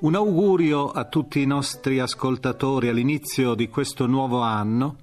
Un 0.00 0.14
augurio 0.14 0.88
a 0.88 1.04
tutti 1.04 1.42
i 1.42 1.46
nostri 1.46 1.98
ascoltatori 1.98 2.88
all'inizio 2.88 3.52
di 3.52 3.68
questo 3.68 4.06
nuovo 4.06 4.40
anno 4.40 4.96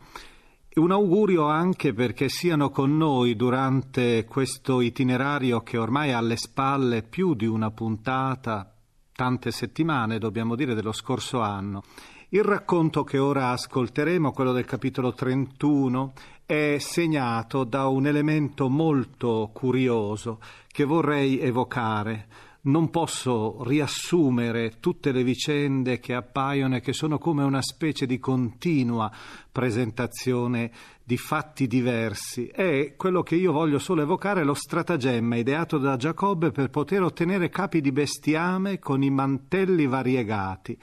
e 0.67 0.79
un 0.79 0.89
augurio 0.89 1.45
anche 1.45 1.93
perché 1.93 2.29
siano 2.29 2.71
con 2.71 2.97
noi 2.97 3.35
durante 3.35 4.25
questo 4.25 4.81
itinerario 4.81 5.61
che 5.61 5.77
ormai 5.77 6.13
ha 6.13 6.17
alle 6.17 6.35
spalle 6.35 7.03
più 7.03 7.35
di 7.35 7.45
una 7.45 7.69
puntata, 7.69 8.73
tante 9.11 9.51
settimane, 9.51 10.17
dobbiamo 10.17 10.55
dire, 10.55 10.73
dello 10.73 10.93
scorso 10.93 11.41
anno. 11.41 11.83
Il 12.29 12.43
racconto 12.43 13.03
che 13.03 13.19
ora 13.19 13.51
ascolteremo, 13.51 14.31
quello 14.31 14.51
del 14.51 14.65
capitolo 14.65 15.13
31, 15.13 16.13
è 16.43 16.77
segnato 16.79 17.65
da 17.65 17.85
un 17.87 18.07
elemento 18.07 18.67
molto 18.67 19.51
curioso 19.53 20.39
che 20.67 20.85
vorrei 20.85 21.39
evocare 21.39 22.46
non 22.67 22.89
posso 22.89 23.63
riassumere 23.63 24.79
tutte 24.79 25.11
le 25.11 25.23
vicende 25.23 25.99
che 25.99 26.13
appaiono 26.13 26.75
e 26.75 26.79
che 26.79 26.93
sono 26.93 27.17
come 27.17 27.43
una 27.43 27.61
specie 27.61 28.05
di 28.05 28.19
continua 28.19 29.11
presentazione 29.51 30.71
di 31.03 31.17
fatti 31.17 31.67
diversi. 31.67 32.47
È 32.47 32.95
quello 32.95 33.23
che 33.23 33.35
io 33.35 33.51
voglio 33.51 33.79
solo 33.79 34.01
evocare 34.01 34.43
lo 34.43 34.53
stratagemma 34.53 35.37
ideato 35.37 35.77
da 35.77 35.95
Giacobbe 35.95 36.51
per 36.51 36.69
poter 36.69 37.01
ottenere 37.03 37.49
capi 37.49 37.81
di 37.81 37.91
bestiame 37.91 38.79
con 38.79 39.01
i 39.01 39.09
mantelli 39.09 39.87
variegati. 39.87 40.77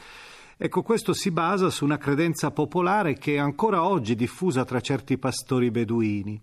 Ecco, 0.56 0.82
questo 0.82 1.12
si 1.12 1.30
basa 1.30 1.68
su 1.68 1.84
una 1.84 1.98
credenza 1.98 2.50
popolare 2.52 3.14
che 3.18 3.34
è 3.34 3.38
ancora 3.38 3.84
oggi 3.84 4.14
diffusa 4.14 4.64
tra 4.64 4.80
certi 4.80 5.18
pastori 5.18 5.70
beduini. 5.70 6.40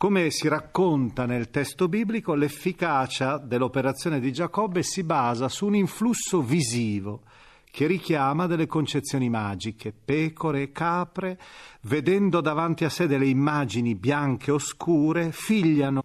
Come 0.00 0.30
si 0.30 0.48
racconta 0.48 1.26
nel 1.26 1.50
testo 1.50 1.86
biblico, 1.86 2.32
l'efficacia 2.32 3.36
dell'operazione 3.36 4.18
di 4.18 4.32
Giacobbe 4.32 4.82
si 4.82 5.02
basa 5.02 5.50
su 5.50 5.66
un 5.66 5.74
influsso 5.74 6.40
visivo 6.40 7.24
che 7.70 7.86
richiama 7.86 8.46
delle 8.46 8.66
concezioni 8.66 9.28
magiche, 9.28 9.92
pecore 9.92 10.62
e 10.62 10.72
capre, 10.72 11.38
vedendo 11.82 12.40
davanti 12.40 12.86
a 12.86 12.88
sé 12.88 13.06
delle 13.06 13.26
immagini 13.26 13.94
bianche 13.94 14.50
oscure, 14.50 15.32
figliano 15.32 16.04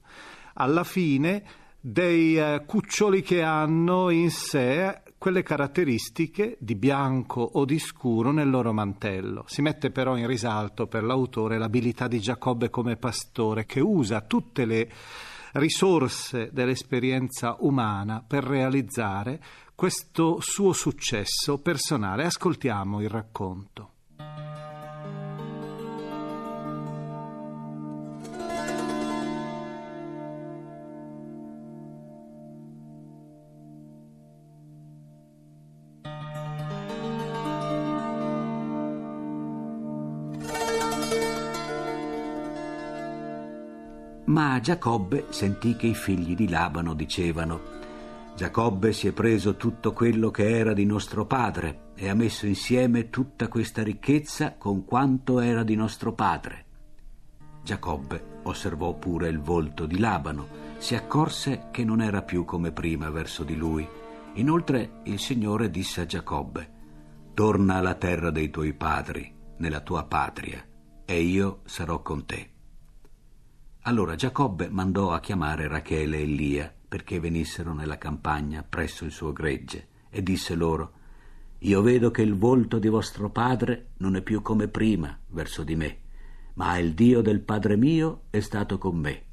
alla 0.55 0.83
fine 0.83 1.43
dei 1.79 2.37
eh, 2.37 2.63
cuccioli 2.65 3.21
che 3.21 3.43
hanno 3.43 4.09
in 4.09 4.29
sé 4.29 5.03
quelle 5.25 5.41
caratteristiche 5.41 6.55
di 6.59 6.75
bianco 6.75 7.41
o 7.41 7.65
di 7.65 7.79
scuro 7.79 8.31
nel 8.31 8.47
loro 8.47 8.71
mantello. 8.73 9.43
Si 9.47 9.63
mette 9.63 9.89
però 9.89 10.15
in 10.17 10.27
risalto 10.27 10.85
per 10.85 11.03
l'autore 11.03 11.57
l'abilità 11.57 12.07
di 12.07 12.19
Giacobbe 12.19 12.69
come 12.69 12.95
pastore 12.95 13.65
che 13.65 13.79
usa 13.79 14.21
tutte 14.21 14.65
le 14.65 14.87
risorse 15.53 16.51
dell'esperienza 16.53 17.55
umana 17.61 18.23
per 18.23 18.43
realizzare 18.43 19.41
questo 19.73 20.37
suo 20.41 20.73
successo 20.73 21.57
personale. 21.57 22.25
Ascoltiamo 22.25 23.01
il 23.01 23.09
racconto. 23.09 23.94
Ma 44.35 44.59
Giacobbe 44.59 45.27
sentì 45.29 45.77
che 45.77 45.87
i 45.87 45.93
figli 45.93 46.35
di 46.35 46.49
Labano 46.49 46.93
dicevano 46.93 47.61
Giacobbe 48.35 48.91
si 48.91 49.07
è 49.07 49.13
preso 49.13 49.55
tutto 49.55 49.93
quello 49.93 50.29
che 50.29 50.57
era 50.57 50.73
di 50.73 50.83
nostro 50.83 51.25
padre 51.25 51.91
e 51.95 52.09
ha 52.09 52.13
messo 52.13 52.45
insieme 52.45 53.09
tutta 53.09 53.47
questa 53.47 53.81
ricchezza 53.81 54.55
con 54.57 54.83
quanto 54.83 55.39
era 55.39 55.63
di 55.63 55.75
nostro 55.75 56.11
padre. 56.11 56.65
Giacobbe 57.63 58.41
osservò 58.43 58.93
pure 58.95 59.29
il 59.29 59.39
volto 59.39 59.85
di 59.85 59.99
Labano, 59.99 60.47
si 60.79 60.95
accorse 60.95 61.67
che 61.71 61.85
non 61.85 62.01
era 62.01 62.21
più 62.21 62.43
come 62.43 62.73
prima 62.73 63.09
verso 63.09 63.45
di 63.45 63.55
lui. 63.55 63.87
Inoltre 64.33 64.99
il 65.03 65.17
Signore 65.17 65.69
disse 65.69 66.01
a 66.01 66.05
Giacobbe 66.05 66.73
Torna 67.33 67.75
alla 67.75 67.95
terra 67.95 68.31
dei 68.31 68.49
tuoi 68.49 68.73
padri, 68.73 69.33
nella 69.59 69.79
tua 69.79 70.03
patria, 70.03 70.61
e 71.05 71.21
io 71.21 71.61
sarò 71.63 72.01
con 72.01 72.25
te. 72.25 72.54
Allora 73.87 74.15
Giacobbe 74.15 74.67
mandò 74.67 75.11
a 75.11 75.19
chiamare 75.19 75.67
Rachele 75.67 76.17
e 76.17 76.25
Lia 76.25 76.73
perché 76.87 77.19
venissero 77.19 77.71
nella 77.71 77.99
campagna 77.99 78.65
presso 78.67 79.05
il 79.05 79.11
suo 79.11 79.31
gregge 79.31 79.89
e 80.09 80.23
disse 80.23 80.55
loro 80.55 80.93
Io 81.59 81.83
vedo 81.83 82.09
che 82.09 82.23
il 82.23 82.35
volto 82.35 82.79
di 82.79 82.87
vostro 82.87 83.29
padre 83.29 83.89
non 83.97 84.15
è 84.15 84.23
più 84.23 84.41
come 84.41 84.69
prima 84.69 85.15
verso 85.27 85.63
di 85.63 85.75
me, 85.75 85.99
ma 86.55 86.79
il 86.79 86.95
Dio 86.95 87.21
del 87.21 87.41
Padre 87.41 87.77
mio 87.77 88.23
è 88.31 88.39
stato 88.39 88.79
con 88.79 88.97
me. 88.97 89.23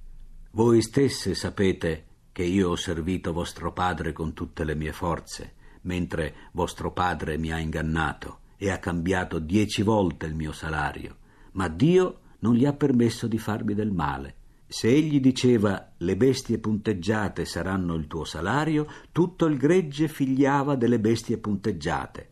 Voi 0.50 0.82
stesse 0.82 1.34
sapete 1.34 2.06
che 2.30 2.42
io 2.42 2.68
ho 2.68 2.76
servito 2.76 3.32
vostro 3.32 3.72
padre 3.72 4.12
con 4.12 4.34
tutte 4.34 4.64
le 4.64 4.74
mie 4.74 4.92
forze, 4.92 5.54
mentre 5.82 6.50
vostro 6.52 6.92
padre 6.92 7.38
mi 7.38 7.50
ha 7.52 7.58
ingannato 7.58 8.40
e 8.58 8.68
ha 8.68 8.78
cambiato 8.78 9.38
dieci 9.38 9.82
volte 9.82 10.26
il 10.26 10.34
mio 10.34 10.52
salario, 10.52 11.16
ma 11.52 11.68
Dio 11.68 12.18
non 12.40 12.54
gli 12.54 12.66
ha 12.66 12.74
permesso 12.74 13.26
di 13.26 13.38
farmi 13.38 13.72
del 13.72 13.92
male. 13.92 14.40
Se 14.72 14.88
egli 14.88 15.20
diceva 15.20 15.92
le 15.98 16.16
bestie 16.16 16.56
punteggiate 16.56 17.44
saranno 17.44 17.92
il 17.92 18.06
tuo 18.06 18.24
salario, 18.24 18.86
tutto 19.12 19.44
il 19.44 19.58
gregge 19.58 20.08
figliava 20.08 20.76
delle 20.76 20.98
bestie 20.98 21.36
punteggiate. 21.36 22.28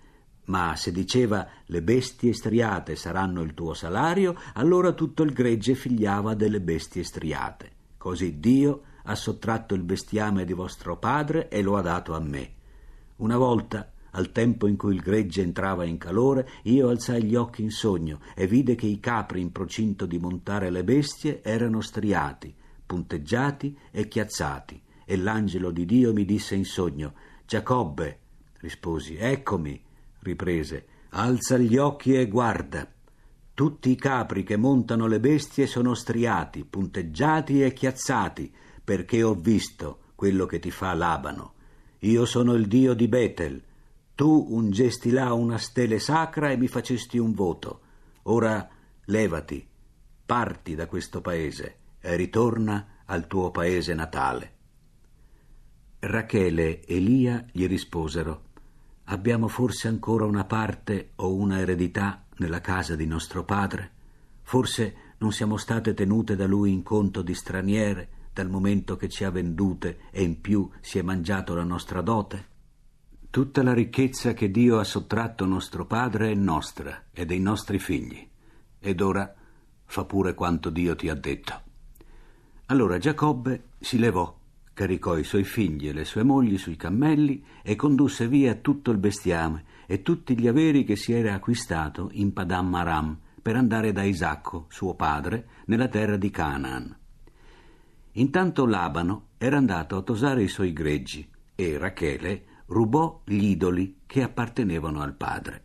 Ma 0.47 0.75
se 0.75 0.91
diceva 0.91 1.47
le 1.67 1.83
bestie 1.83 2.33
striate 2.33 2.97
saranno 2.97 3.43
il 3.43 3.53
tuo 3.53 3.75
salario, 3.75 4.35
allora 4.55 4.93
tutto 4.93 5.23
il 5.23 5.35
gregge 5.35 5.75
figliava 5.75 6.33
delle 6.33 6.63
bestie 6.63 7.05
striate. 7.05 7.73
Così 7.99 8.41
Dio 8.41 8.85
ha 9.03 9.15
sottratto 9.15 9.75
il 9.75 9.83
bestiame 9.83 10.47
di 10.47 10.55
vostro 10.55 10.97
padre 10.97 11.51
e 11.51 11.61
lo 11.61 11.77
ha 11.77 11.83
dato 11.83 12.15
a 12.15 12.21
me. 12.21 12.53
Una 13.17 13.37
volta, 13.37 13.93
al 14.13 14.33
tempo 14.33 14.67
in 14.67 14.77
cui 14.77 14.95
il 14.95 15.01
gregge 15.01 15.43
entrava 15.43 15.85
in 15.85 15.99
calore, 15.99 16.49
io 16.65 16.89
alzai 16.89 17.25
gli 17.25 17.35
occhi 17.35 17.63
in 17.63 17.71
sogno 17.71 18.21
e 18.35 18.47
vide 18.47 18.75
che 18.75 18.87
i 18.87 19.01
capri 19.01 19.41
in 19.41 19.53
procinto 19.53 20.07
di 20.07 20.19
montare 20.19 20.71
le 20.71 20.85
bestie 20.85 21.43
erano 21.43 21.81
striati, 21.81 22.55
punteggiati 22.85 23.77
e 23.91 24.09
chiazzati. 24.09 24.81
E 25.05 25.17
l'angelo 25.17 25.71
di 25.71 25.85
Dio 25.85 26.13
mi 26.13 26.25
disse 26.25 26.55
in 26.55 26.65
sogno: 26.65 27.15
Giacobbe. 27.47 28.19
Risposi: 28.59 29.17
Eccomi. 29.17 29.81
Riprese: 30.21 30.87
Alza 31.11 31.59
gli 31.59 31.77
occhi 31.77 32.15
e 32.15 32.29
guarda. 32.29 32.89
Tutti 33.53 33.91
i 33.91 33.97
capri 33.97 34.45
che 34.45 34.57
montano 34.57 35.07
le 35.07 35.21
bestie 35.21 35.67
sono 35.67 35.95
striati, 35.95 36.65
punteggiati 36.65 37.63
e 37.63 37.73
chiazzati 37.73 38.53
perché 38.83 39.23
ho 39.23 39.35
visto 39.35 39.99
quello 40.15 40.47
che 40.47 40.59
ti 40.59 40.71
fa 40.71 40.95
Labano. 40.95 41.55
Io 42.01 42.25
sono 42.25 42.55
il 42.55 42.67
Dio 42.67 42.95
di 42.95 43.09
Betel. 43.09 43.63
Tu 44.21 44.47
ungesti 44.51 45.13
là 45.13 45.33
una 45.33 45.57
stele 45.57 45.99
sacra 45.99 46.51
e 46.51 46.59
mi 46.59 46.69
facesti 46.69 47.17
un 47.17 47.33
voto. 47.33 47.81
Ora 48.25 48.69
levati, 49.07 49.67
parti 50.27 50.75
da 50.75 50.87
questo 50.87 51.23
paese 51.23 51.77
e 51.99 52.17
ritorna 52.17 52.99
al 53.07 53.27
tuo 53.27 53.51
paese 53.51 53.95
natale. 53.95 54.53
Rachele 56.01 56.85
e 56.85 56.99
Lia 56.99 57.47
gli 57.51 57.67
risposero: 57.67 58.43
Abbiamo 59.05 59.49
forse 59.49 59.89
ancora 59.89 60.27
una 60.27 60.45
parte 60.45 61.13
o 61.15 61.33
una 61.33 61.59
eredità 61.59 62.27
nella 62.37 62.61
casa 62.61 62.97
di 62.97 63.07
nostro 63.07 63.45
padre? 63.45 63.91
Forse 64.43 65.15
non 65.17 65.33
siamo 65.33 65.57
state 65.57 65.95
tenute 65.95 66.37
da 66.37 66.47
lui 66.47 66.73
in 66.73 66.83
conto 66.83 67.23
di 67.23 67.33
straniere? 67.33 68.09
dal 68.35 68.51
momento 68.51 68.97
che 68.97 69.09
ci 69.09 69.25
ha 69.25 69.31
vendute 69.31 69.99
e 70.11 70.23
in 70.23 70.43
più 70.43 70.71
si 70.81 70.99
è 70.99 71.03
mangiato 71.03 71.55
la 71.55 71.65
nostra 71.65 72.03
dote? 72.03 72.50
Tutta 73.31 73.63
la 73.63 73.73
ricchezza 73.73 74.35
che 74.35 74.51
Dio 74.51 74.81
ha 74.81 74.85
sottratto 74.85 75.45
nostro 75.45 75.87
padre 75.87 76.33
è 76.33 76.35
nostra 76.35 77.05
e 77.13 77.25
dei 77.27 77.39
nostri 77.39 77.79
figli. 77.79 78.29
Ed 78.81 79.01
ora 79.01 79.33
fa 79.85 80.05
pure 80.05 80.35
quanto 80.35 80.69
Dio 80.69 80.97
ti 80.97 81.09
ha 81.09 81.15
detto. 81.15 81.63
Allora 82.67 82.99
Giacobbe 82.99 83.69
si 83.79 84.01
levò, 84.01 84.37
caricò 84.75 85.17
i 85.17 85.23
suoi 85.23 85.45
figli 85.45 85.87
e 85.87 85.93
le 85.93 86.05
sue 86.05 86.25
mogli 86.25 86.59
sui 86.59 86.75
cammelli 86.75 87.45
e 87.63 87.77
condusse 87.77 88.27
via 88.27 88.57
tutto 88.57 88.91
il 88.91 88.99
bestiame 88.99 89.65
e 89.87 90.03
tutti 90.03 90.37
gli 90.37 90.49
averi 90.49 90.83
che 90.83 90.97
si 90.97 91.13
era 91.13 91.33
acquistato 91.33 92.09
in 92.15 92.33
Padam 92.33 92.75
Aram 92.75 93.17
per 93.41 93.55
andare 93.55 93.93
da 93.93 94.03
Isacco, 94.03 94.67
suo 94.71 94.97
padre, 94.97 95.47
nella 95.67 95.87
terra 95.87 96.17
di 96.17 96.31
Canaan. 96.31 96.99
Intanto 98.15 98.67
Labano 98.67 99.29
era 99.39 99.57
andato 99.57 99.97
a 99.97 100.03
tosare 100.03 100.43
i 100.43 100.49
suoi 100.49 100.73
greggi 100.73 101.31
e 101.55 101.79
Rachele 101.79 102.49
rubò 102.71 103.23
gli 103.25 103.45
idoli 103.45 104.01
che 104.07 104.23
appartenevano 104.23 105.01
al 105.01 105.15
padre. 105.15 105.65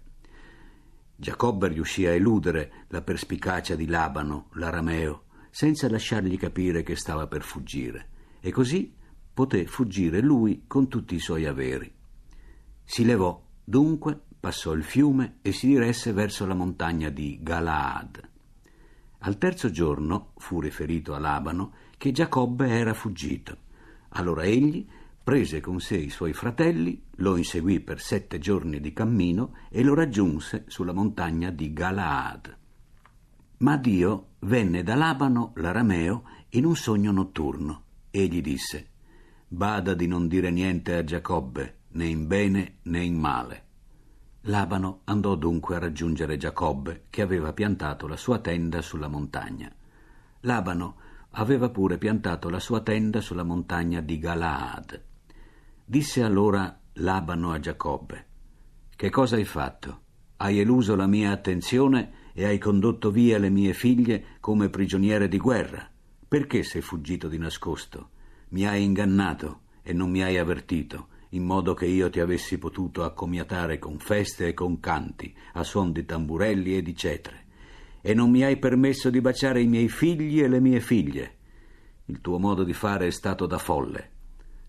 Giacobbe 1.16 1.70
riuscì 1.70 2.06
a 2.06 2.12
eludere 2.12 2.86
la 2.90 3.02
perspicacia 3.02 3.76
di 3.76 3.88
Labano, 3.88 4.50
l'arameo, 4.54 5.24
senza 5.50 5.90
lasciargli 5.90 6.38
capire 6.38 6.84
che 6.84 6.96
stava 6.96 7.28
per 7.28 7.44
fuggire, 7.44 8.10
e 8.42 8.52
così 8.52 8.94
poté 9.34 9.66
fuggire 9.66 10.20
lui 10.22 10.64
con 10.68 10.88
tutti 10.88 11.16
i 11.16 11.20
suoi 11.20 11.46
averi. 11.46 11.92
Si 12.84 13.06
levò, 13.06 13.42
dunque, 13.64 14.20
passò 14.40 14.74
il 14.74 14.84
fiume 14.84 15.38
e 15.42 15.52
si 15.54 15.68
diresse 15.68 16.12
verso 16.12 16.46
la 16.46 16.54
montagna 16.54 17.10
di 17.10 17.40
Galaad. 17.42 18.30
Al 19.20 19.38
terzo 19.38 19.72
giorno 19.72 20.34
fu 20.38 20.60
riferito 20.60 21.14
a 21.14 21.20
Labano 21.20 21.74
che 21.98 22.12
Giacobbe 22.12 22.68
era 22.68 22.94
fuggito. 22.94 23.58
Allora 24.10 24.44
egli 24.44 24.86
prese 25.26 25.60
con 25.60 25.80
sé 25.80 25.98
i 25.98 26.12
suoi 26.12 26.34
fratelli, 26.34 27.02
lo 27.16 27.36
inseguì 27.36 27.80
per 27.80 28.00
sette 28.00 28.38
giorni 28.38 28.80
di 28.80 28.94
cammino 28.94 29.56
e 29.72 29.82
lo 29.82 29.96
raggiunse 29.96 30.66
sulla 30.68 30.94
montagna 30.94 31.50
di 31.50 31.74
Galaad. 31.74 32.58
Ma 33.58 33.76
Dio 33.78 34.34
venne 34.42 34.84
da 34.84 34.94
Labano, 34.94 35.54
l'arameo, 35.56 36.26
in 36.50 36.66
un 36.66 36.76
sogno 36.76 37.12
notturno 37.12 37.86
e 38.12 38.28
gli 38.28 38.40
disse: 38.40 38.90
Bada 39.48 39.96
di 39.96 40.06
non 40.06 40.28
dire 40.28 40.52
niente 40.52 40.94
a 40.94 41.04
Giacobbe, 41.04 41.78
né 41.94 42.06
in 42.06 42.28
bene 42.28 42.76
né 42.84 43.02
in 43.02 43.18
male. 43.18 43.64
Labano 44.42 45.02
andò 45.06 45.34
dunque 45.34 45.76
a 45.76 45.80
raggiungere 45.80 46.38
Giacobbe, 46.38 47.06
che 47.10 47.24
aveva 47.24 47.52
piantato 47.52 48.06
la 48.06 48.16
sua 48.16 48.38
tenda 48.38 48.80
sulla 48.84 49.08
montagna. 49.08 49.74
Labano 50.42 50.98
aveva 51.32 51.70
pure 51.70 51.98
piantato 51.98 52.48
la 52.48 52.60
sua 52.60 52.82
tenda 52.82 53.22
sulla 53.22 53.44
montagna 53.44 54.02
di 54.02 54.20
Galaad. 54.20 55.14
Disse 55.88 56.24
allora 56.24 56.82
Labano 56.94 57.52
a 57.52 57.60
Giacobbe: 57.60 58.26
Che 58.96 59.10
cosa 59.12 59.36
hai 59.36 59.46
fatto? 59.46 60.02
Hai 60.38 60.60
eluso 60.60 60.96
la 60.96 61.06
mia 61.06 61.30
attenzione 61.30 62.32
e 62.34 62.46
hai 62.46 62.58
condotto 62.58 63.12
via 63.12 63.38
le 63.38 63.50
mie 63.50 63.74
figlie 63.74 64.38
come 64.40 64.70
prigioniere 64.70 65.28
di 65.28 65.38
guerra. 65.38 65.88
Perché 66.28 66.64
sei 66.64 66.82
fuggito 66.82 67.28
di 67.28 67.38
nascosto? 67.38 68.10
Mi 68.50 68.66
hai 68.66 68.84
ingannato 68.84 69.62
e 69.84 69.94
non 69.94 70.10
mi 70.10 70.24
hai 70.24 70.40
avvertito, 70.40 71.10
in 71.30 71.44
modo 71.44 71.76
che 71.76 71.86
io 71.86 72.10
ti 72.10 72.20
avessi 72.20 72.58
potuto 72.58 73.04
accomiatare 73.04 73.78
con 73.78 74.00
feste 74.00 74.48
e 74.48 74.54
con 74.56 74.80
canti, 74.80 75.32
a 75.54 75.64
suon 75.64 75.92
di 75.92 76.04
tamburelli 76.04 76.76
e 76.76 76.82
di 76.82 76.96
cetre 76.96 77.44
e 78.08 78.14
non 78.14 78.30
mi 78.30 78.44
hai 78.44 78.58
permesso 78.58 79.10
di 79.10 79.20
baciare 79.20 79.64
i 79.64 79.66
miei 79.66 79.90
figli 79.90 80.40
e 80.40 80.48
le 80.48 80.60
mie 80.60 80.80
figlie. 80.80 81.38
Il 82.06 82.22
tuo 82.22 82.38
modo 82.38 82.64
di 82.64 82.74
fare 82.74 83.08
è 83.08 83.10
stato 83.10 83.48
da 83.48 83.58
folle. 83.58 84.15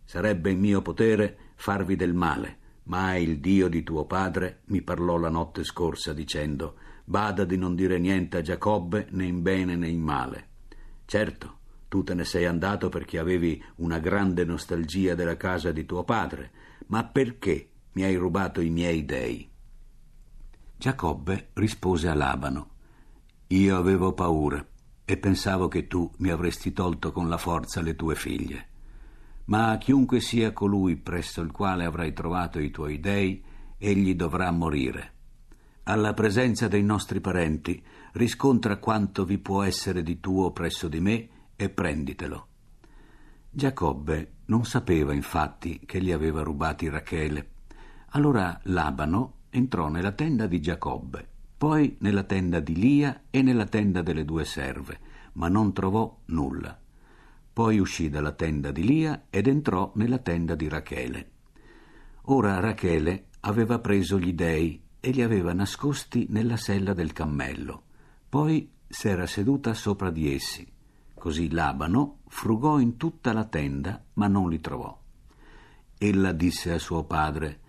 Sarebbe 0.06 0.50
in 0.50 0.58
mio 0.58 0.80
potere 0.80 1.52
farvi 1.56 1.94
del 1.94 2.14
male, 2.14 2.58
ma 2.84 3.14
il 3.16 3.40
Dio 3.40 3.68
di 3.68 3.82
tuo 3.82 4.06
padre 4.06 4.62
mi 4.68 4.80
parlò 4.80 5.18
la 5.18 5.28
notte 5.28 5.62
scorsa 5.64 6.14
dicendo 6.14 6.76
Bada 7.04 7.44
di 7.44 7.58
non 7.58 7.74
dire 7.74 7.98
niente 7.98 8.38
a 8.38 8.40
Giacobbe 8.40 9.08
né 9.10 9.26
in 9.26 9.42
bene 9.42 9.76
né 9.76 9.88
in 9.88 10.00
male. 10.00 10.48
Certo, 11.04 11.58
tu 11.88 12.02
te 12.02 12.14
ne 12.14 12.24
sei 12.24 12.46
andato 12.46 12.88
perché 12.88 13.18
avevi 13.18 13.62
una 13.76 13.98
grande 13.98 14.46
nostalgia 14.46 15.14
della 15.14 15.36
casa 15.36 15.70
di 15.70 15.84
tuo 15.84 16.02
padre, 16.02 16.50
ma 16.86 17.04
perché 17.04 17.68
mi 17.92 18.04
hai 18.04 18.16
rubato 18.16 18.62
i 18.62 18.70
miei 18.70 19.04
dei? 19.04 19.46
Giacobbe 20.78 21.50
rispose 21.52 22.08
a 22.08 22.14
Labano 22.14 22.74
io 23.50 23.76
avevo 23.76 24.12
paura 24.12 24.66
e 25.04 25.16
pensavo 25.18 25.68
che 25.68 25.86
tu 25.86 26.10
mi 26.16 26.30
avresti 26.30 26.72
tolto 26.72 27.12
con 27.12 27.28
la 27.28 27.38
forza 27.38 27.80
le 27.80 27.94
tue 27.94 28.16
figlie. 28.16 28.68
Ma 29.46 29.76
chiunque 29.78 30.20
sia 30.20 30.52
colui 30.52 30.96
presso 30.96 31.40
il 31.40 31.50
quale 31.50 31.84
avrai 31.84 32.12
trovato 32.12 32.58
i 32.58 32.70
tuoi 32.70 33.00
dei, 33.00 33.42
egli 33.78 34.14
dovrà 34.14 34.50
morire. 34.50 35.12
Alla 35.84 36.14
presenza 36.14 36.68
dei 36.68 36.82
nostri 36.82 37.20
parenti, 37.20 37.82
riscontra 38.12 38.78
quanto 38.78 39.24
vi 39.24 39.38
può 39.38 39.62
essere 39.62 40.02
di 40.02 40.20
tuo 40.20 40.50
presso 40.50 40.88
di 40.88 41.00
me 41.00 41.28
e 41.54 41.68
prenditelo. 41.70 42.46
Giacobbe 43.50 44.32
non 44.46 44.64
sapeva 44.64 45.12
infatti 45.12 45.80
che 45.86 46.00
gli 46.02 46.10
aveva 46.10 46.42
rubati 46.42 46.88
Rachele. 46.88 47.50
Allora 48.10 48.58
Labano 48.64 49.34
entrò 49.50 49.88
nella 49.88 50.12
tenda 50.12 50.46
di 50.46 50.60
Giacobbe 50.60 51.34
poi 51.56 51.96
nella 52.00 52.24
tenda 52.24 52.60
di 52.60 52.74
Lia 52.74 53.22
e 53.30 53.40
nella 53.40 53.64
tenda 53.64 54.02
delle 54.02 54.26
due 54.26 54.44
serve, 54.44 54.98
ma 55.34 55.48
non 55.48 55.72
trovò 55.72 56.18
nulla. 56.26 56.78
Poi 57.56 57.78
uscì 57.78 58.10
dalla 58.10 58.32
tenda 58.32 58.70
di 58.70 58.84
Lia 58.84 59.28
ed 59.30 59.46
entrò 59.46 59.90
nella 59.94 60.18
tenda 60.18 60.54
di 60.54 60.68
Rachele. 60.68 61.30
Ora 62.24 62.60
Rachele 62.60 63.28
aveva 63.40 63.78
preso 63.78 64.18
gli 64.18 64.34
dei 64.34 64.78
e 65.00 65.10
li 65.10 65.22
aveva 65.22 65.54
nascosti 65.54 66.26
nella 66.28 66.58
sella 66.58 66.92
del 66.92 67.14
cammello. 67.14 67.84
Poi 68.28 68.70
s'era 68.86 69.26
seduta 69.26 69.72
sopra 69.72 70.10
di 70.10 70.34
essi. 70.34 70.70
Così 71.14 71.50
Labano 71.50 72.18
frugò 72.28 72.78
in 72.78 72.98
tutta 72.98 73.32
la 73.32 73.46
tenda, 73.46 74.04
ma 74.12 74.28
non 74.28 74.50
li 74.50 74.60
trovò. 74.60 74.94
Ella 75.96 76.32
disse 76.32 76.72
a 76.72 76.78
suo 76.78 77.04
padre 77.04 77.60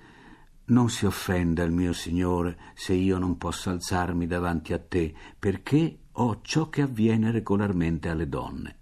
non 0.65 0.89
si 0.89 1.05
offenda 1.05 1.63
il 1.63 1.71
mio 1.71 1.93
Signore 1.93 2.57
se 2.73 2.91
io 2.91 3.17
non 3.17 3.37
posso 3.37 3.69
alzarmi 3.69 4.27
davanti 4.27 4.73
a 4.73 4.79
te, 4.79 5.15
perché 5.39 5.99
ho 6.11 6.41
ciò 6.41 6.67
che 6.67 6.81
avviene 6.81 7.31
regolarmente 7.31 8.09
alle 8.09 8.27
donne. 8.27 8.76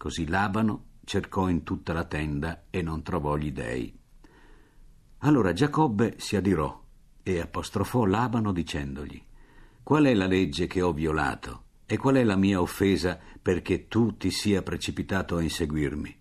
Così 0.00 0.26
Labano 0.28 0.84
cercò 1.04 1.50
in 1.50 1.62
tutta 1.62 1.92
la 1.92 2.04
tenda 2.04 2.64
e 2.70 2.80
non 2.80 3.02
trovò 3.02 3.36
gli 3.36 3.52
dei. 3.52 3.94
Allora 5.18 5.52
Giacobbe 5.52 6.14
si 6.16 6.36
adirò 6.36 6.82
e 7.22 7.38
apostrofò 7.38 8.06
Labano 8.06 8.50
dicendogli 8.50 9.22
Qual 9.82 10.04
è 10.04 10.14
la 10.14 10.24
legge 10.24 10.66
che 10.66 10.80
ho 10.80 10.94
violato 10.94 11.64
e 11.84 11.98
qual 11.98 12.14
è 12.14 12.24
la 12.24 12.36
mia 12.36 12.62
offesa 12.62 13.18
perché 13.42 13.88
tu 13.88 14.16
ti 14.16 14.30
sia 14.30 14.62
precipitato 14.62 15.36
a 15.36 15.42
inseguirmi? 15.42 16.18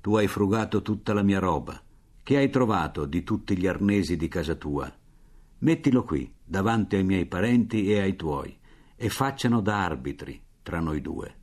Tu 0.00 0.14
hai 0.14 0.28
frugato 0.28 0.80
tutta 0.80 1.12
la 1.12 1.24
mia 1.24 1.40
roba. 1.40 1.82
Che 2.22 2.36
hai 2.36 2.48
trovato 2.48 3.06
di 3.06 3.24
tutti 3.24 3.58
gli 3.58 3.66
arnesi 3.66 4.16
di 4.16 4.28
casa 4.28 4.54
tua? 4.54 4.88
Mettilo 5.58 6.04
qui, 6.04 6.32
davanti 6.44 6.94
ai 6.94 7.02
miei 7.02 7.26
parenti 7.26 7.90
e 7.90 7.98
ai 7.98 8.14
tuoi, 8.14 8.56
e 8.94 9.08
facciano 9.08 9.60
da 9.60 9.82
arbitri 9.82 10.40
tra 10.62 10.78
noi 10.78 11.00
due. 11.00 11.38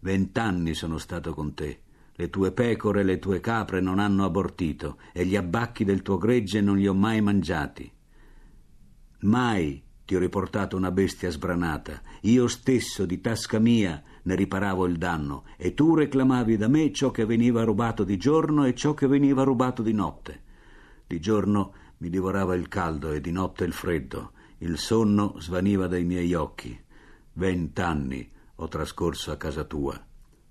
Vent'anni 0.00 0.74
sono 0.74 0.98
stato 0.98 1.34
con 1.34 1.54
te. 1.54 1.80
Le 2.14 2.30
tue 2.30 2.52
pecore 2.52 3.00
e 3.00 3.04
le 3.04 3.18
tue 3.18 3.40
capre 3.40 3.80
non 3.80 3.98
hanno 3.98 4.24
abortito, 4.24 4.98
e 5.12 5.26
gli 5.26 5.36
abbacchi 5.36 5.84
del 5.84 6.02
tuo 6.02 6.16
gregge 6.16 6.60
non 6.60 6.76
li 6.76 6.86
ho 6.86 6.94
mai 6.94 7.20
mangiati. 7.20 7.92
Mai 9.20 9.82
ti 10.04 10.14
ho 10.14 10.18
riportato 10.18 10.76
una 10.76 10.90
bestia 10.90 11.30
sbranata. 11.30 12.00
Io 12.22 12.46
stesso, 12.46 13.04
di 13.04 13.20
tasca 13.20 13.58
mia, 13.58 14.02
ne 14.22 14.34
riparavo 14.34 14.86
il 14.86 14.96
danno, 14.96 15.44
e 15.56 15.74
tu 15.74 15.94
reclamavi 15.94 16.56
da 16.56 16.68
me 16.68 16.92
ciò 16.92 17.10
che 17.10 17.26
veniva 17.26 17.64
rubato 17.64 18.04
di 18.04 18.16
giorno 18.16 18.64
e 18.64 18.74
ciò 18.74 18.94
che 18.94 19.06
veniva 19.06 19.42
rubato 19.42 19.82
di 19.82 19.92
notte. 19.92 20.42
Di 21.06 21.20
giorno 21.20 21.72
mi 21.98 22.08
divorava 22.08 22.54
il 22.54 22.68
caldo 22.68 23.12
e 23.12 23.20
di 23.20 23.30
notte 23.30 23.64
il 23.64 23.72
freddo. 23.72 24.32
Il 24.58 24.78
sonno 24.78 25.36
svaniva 25.38 25.86
dai 25.86 26.04
miei 26.04 26.32
occhi. 26.34 26.78
Vent'anni 27.34 28.30
ho 28.56 28.68
trascorso 28.68 29.30
a 29.30 29.36
casa 29.36 29.64
tua. 29.64 30.02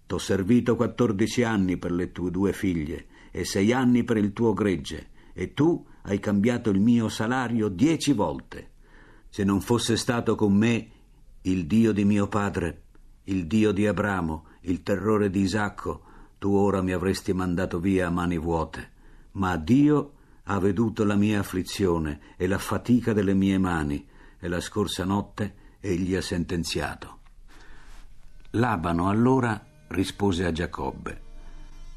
T'ho 0.06 0.18
servito 0.18 0.76
quattordici 0.76 1.44
anni 1.44 1.78
per 1.78 1.92
le 1.92 2.12
tue 2.12 2.30
due 2.30 2.54
figlie 2.54 3.08
e 3.32 3.44
sei 3.44 3.74
anni 3.74 4.04
per 4.04 4.18
il 4.18 4.34
tuo 4.34 4.54
gregge, 4.54 5.10
e 5.34 5.54
tu 5.54 5.86
hai 6.04 6.20
cambiato 6.20 6.70
il 6.70 6.80
mio 6.80 7.10
salario 7.10 7.68
dieci 7.68 8.14
volte. 8.14 8.72
Se 9.30 9.44
non 9.44 9.60
fosse 9.60 9.98
stato 9.98 10.36
con 10.36 10.54
me 10.54 10.90
il 11.42 11.66
Dio 11.66 11.92
di 11.92 12.06
mio 12.06 12.28
padre, 12.28 12.84
il 13.24 13.48
Dio 13.48 13.72
di 13.72 13.88
Abramo, 13.88 14.46
il 14.62 14.84
terrore 14.84 15.30
di 15.30 15.42
Isacco, 15.42 16.04
tu 16.38 16.54
ora 16.54 16.82
mi 16.82 16.92
avresti 16.92 17.34
mandato 17.34 17.80
via 17.80 18.08
a 18.08 18.12
mani 18.12 18.38
vuote. 18.38 18.92
Ma 19.32 19.58
Dio 19.58 20.14
ha 20.44 20.60
veduto 20.60 21.04
la 21.04 21.16
mia 21.16 21.40
afflizione 21.40 22.20
e 22.38 22.48
la 22.48 22.60
fatica 22.60 23.14
delle 23.14 23.34
mie 23.34 23.58
mani, 23.58 24.08
e 24.40 24.48
la 24.48 24.62
scorsa 24.62 25.04
notte 25.04 25.56
egli 25.80 26.16
ha 26.16 26.22
sentenziato. 26.22 27.22
Labano 28.56 29.10
allora 29.10 29.62
rispose 29.88 30.46
a 30.46 30.52
Giacobbe, 30.54 31.22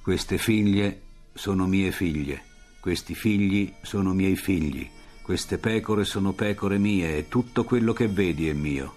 Queste 0.03 0.39
figlie 0.39 1.03
sono 1.33 1.67
mie 1.67 1.93
figlie, 1.93 2.43
questi 2.81 3.15
figli 3.15 3.73
sono 3.83 4.13
miei 4.13 4.35
figli, 4.35 4.89
queste 5.23 5.59
pecore 5.59 6.05
sono 6.05 6.33
pecore 6.33 6.79
mie 6.79 7.17
e 7.17 7.29
tutto 7.29 7.63
quello 7.63 7.93
che 7.93 8.09
vedi 8.09 8.49
è 8.49 8.55
mio. 8.55 8.97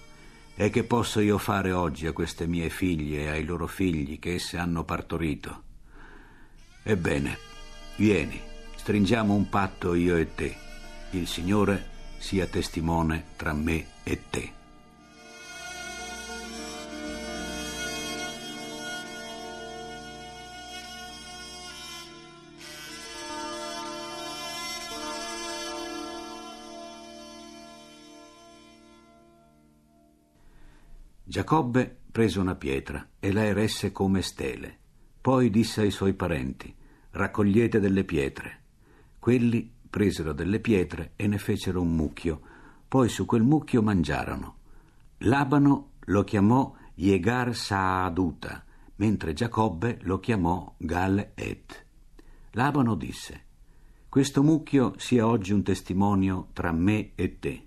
E 0.56 0.70
che 0.70 0.82
posso 0.82 1.20
io 1.20 1.38
fare 1.38 1.70
oggi 1.70 2.08
a 2.08 2.12
queste 2.12 2.48
mie 2.48 2.68
figlie 2.68 3.22
e 3.22 3.28
ai 3.28 3.44
loro 3.44 3.68
figli 3.68 4.18
che 4.18 4.34
esse 4.34 4.56
hanno 4.58 4.82
partorito? 4.82 5.62
Ebbene, 6.82 7.38
vieni, 7.94 8.40
stringiamo 8.74 9.34
un 9.34 9.48
patto 9.48 9.94
io 9.94 10.16
e 10.16 10.34
te. 10.34 10.56
Il 11.10 11.28
Signore 11.28 11.90
sia 12.18 12.46
testimone 12.46 13.26
tra 13.36 13.52
me 13.52 13.86
e 14.02 14.20
te. 14.30 14.61
Giacobbe 31.32 32.00
prese 32.12 32.40
una 32.40 32.56
pietra 32.56 33.08
e 33.18 33.32
la 33.32 33.46
eresse 33.46 33.90
come 33.90 34.20
stele. 34.20 34.76
Poi 35.18 35.48
disse 35.48 35.80
ai 35.80 35.90
suoi 35.90 36.12
parenti, 36.12 36.76
raccogliete 37.12 37.80
delle 37.80 38.04
pietre. 38.04 38.60
Quelli 39.18 39.72
presero 39.88 40.34
delle 40.34 40.60
pietre 40.60 41.12
e 41.16 41.26
ne 41.28 41.38
fecero 41.38 41.80
un 41.80 41.96
mucchio. 41.96 42.38
Poi 42.86 43.08
su 43.08 43.24
quel 43.24 43.44
mucchio 43.44 43.80
mangiarono. 43.80 44.56
Labano 45.20 45.92
lo 46.00 46.22
chiamò 46.22 46.70
Yegar 46.96 47.56
Saaduta, 47.56 48.62
mentre 48.96 49.32
Giacobbe 49.32 50.00
lo 50.02 50.20
chiamò 50.20 50.74
Gal 50.76 51.30
Et. 51.32 51.86
Labano 52.50 52.94
disse, 52.94 53.44
questo 54.10 54.42
mucchio 54.42 54.92
sia 54.98 55.26
oggi 55.26 55.54
un 55.54 55.62
testimonio 55.62 56.48
tra 56.52 56.72
me 56.72 57.12
e 57.14 57.38
te. 57.38 57.66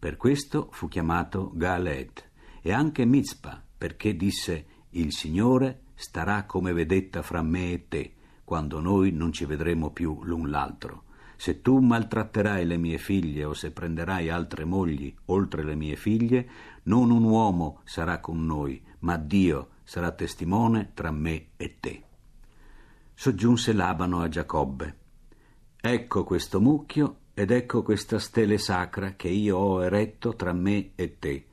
Per 0.00 0.16
questo 0.16 0.68
fu 0.72 0.88
chiamato 0.88 1.52
Galed 1.54 2.32
e 2.66 2.72
anche 2.72 3.04
Mizpa, 3.04 3.62
perché 3.76 4.16
disse 4.16 4.66
il 4.92 5.12
Signore 5.12 5.82
starà 5.96 6.44
come 6.44 6.72
vedetta 6.72 7.20
fra 7.20 7.42
me 7.42 7.72
e 7.72 7.88
te, 7.88 8.14
quando 8.42 8.80
noi 8.80 9.12
non 9.12 9.32
ci 9.32 9.44
vedremo 9.44 9.90
più 9.90 10.24
l'un 10.24 10.48
l'altro. 10.48 11.02
Se 11.36 11.60
tu 11.60 11.78
maltratterai 11.80 12.64
le 12.64 12.78
mie 12.78 12.96
figlie 12.96 13.44
o 13.44 13.52
se 13.52 13.70
prenderai 13.70 14.30
altre 14.30 14.64
mogli 14.64 15.14
oltre 15.26 15.62
le 15.62 15.74
mie 15.74 15.94
figlie, 15.96 16.48
non 16.84 17.10
un 17.10 17.24
uomo 17.24 17.80
sarà 17.84 18.18
con 18.18 18.46
noi, 18.46 18.82
ma 19.00 19.18
Dio 19.18 19.68
sarà 19.82 20.12
testimone 20.12 20.92
tra 20.94 21.10
me 21.10 21.48
e 21.58 21.76
te. 21.78 22.02
Soggiunse 23.12 23.74
Labano 23.74 24.22
a 24.22 24.28
Giacobbe. 24.30 24.96
Ecco 25.78 26.24
questo 26.24 26.62
mucchio 26.62 27.16
ed 27.34 27.50
ecco 27.50 27.82
questa 27.82 28.18
stele 28.18 28.56
sacra 28.56 29.16
che 29.16 29.28
io 29.28 29.58
ho 29.58 29.84
eretto 29.84 30.34
tra 30.34 30.54
me 30.54 30.92
e 30.94 31.18
te 31.18 31.48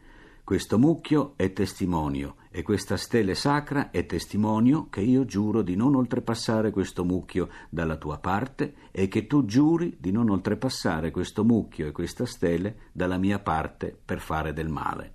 questo 0.52 0.78
mucchio 0.78 1.32
è 1.38 1.54
testimonio 1.54 2.36
e 2.50 2.62
questa 2.62 2.98
stele 2.98 3.36
sacra 3.36 3.90
è 3.90 4.06
testimonio 4.06 4.90
che 4.90 5.00
io 5.00 5.24
giuro 5.24 5.62
di 5.62 5.78
non 5.78 5.96
oltrepassare 5.96 6.72
questo 6.72 7.06
mucchio 7.06 7.48
dalla 7.70 7.96
tua 7.96 8.18
parte 8.18 8.74
e 8.92 9.08
che 9.08 9.28
tu 9.28 9.46
giuri 9.46 9.96
di 9.98 10.12
non 10.12 10.30
oltrepassare 10.30 11.10
questo 11.10 11.46
mucchio 11.46 11.88
e 11.88 11.94
questa 11.94 12.26
stele 12.26 12.90
dalla 12.92 13.18
mia 13.18 13.40
parte 13.40 13.98
per 14.04 14.20
fare 14.20 14.52
del 14.52 14.68
male. 14.68 15.14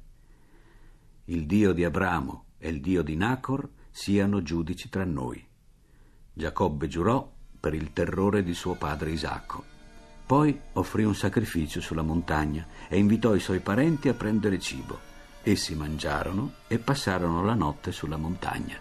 Il 1.27 1.45
Dio 1.45 1.75
di 1.75 1.85
Abramo 1.85 2.45
e 2.57 2.71
il 2.71 2.81
Dio 2.81 3.03
di 3.03 3.15
Nacor 3.15 3.69
siano 3.91 4.41
giudici 4.41 4.89
tra 4.89 5.05
noi. 5.05 5.47
Giacobbe 6.33 6.89
giurò 6.89 7.31
per 7.61 7.75
il 7.75 7.93
terrore 7.93 8.43
di 8.43 8.55
suo 8.55 8.77
padre 8.77 9.11
Isacco. 9.11 9.63
Poi 10.25 10.59
offrì 10.73 11.05
un 11.05 11.15
sacrificio 11.15 11.83
sulla 11.83 12.01
montagna 12.01 12.67
e 12.89 12.97
invitò 12.97 13.35
i 13.35 13.41
suoi 13.41 13.61
parenti 13.61 14.09
a 14.09 14.15
prendere 14.15 14.59
cibo. 14.59 15.16
Essi 15.49 15.77
mangiarono 15.77 16.55
e 16.67 16.81
passarono 16.81 17.45
la 17.45 17.55
notte 17.55 17.93
sulla 17.93 18.17
montagna. 18.17 18.81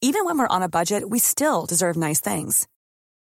Even 0.00 0.24
when 0.24 0.38
we're 0.38 0.46
on 0.46 0.62
a 0.62 0.68
budget, 0.68 1.10
we 1.10 1.18
still 1.18 1.66
deserve 1.66 1.96
nice 1.96 2.20
things. 2.20 2.68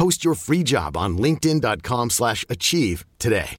Post 0.00 0.24
your 0.24 0.34
free 0.34 0.62
job 0.62 0.96
on 0.96 1.18
linkedin.com/achieve 1.18 2.08
slash 2.08 2.44
achieve 2.48 3.04
today. 3.18 3.54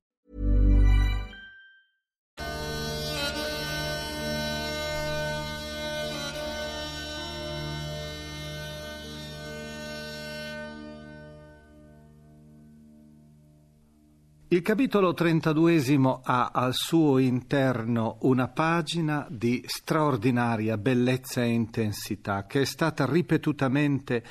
Il 14.48 14.62
capitolo 14.64 15.14
32 15.14 16.20
ha 16.24 16.50
al 16.52 16.74
suo 16.74 17.20
interno 17.20 18.18
una 18.24 18.48
pagina 18.48 19.26
di 19.30 19.64
straordinaria 19.66 20.78
bellezza 20.78 21.44
e 21.44 21.50
intensità 21.50 22.48
che 22.48 22.62
è 22.62 22.66
stata 22.66 23.06
ripetutamente 23.06 24.24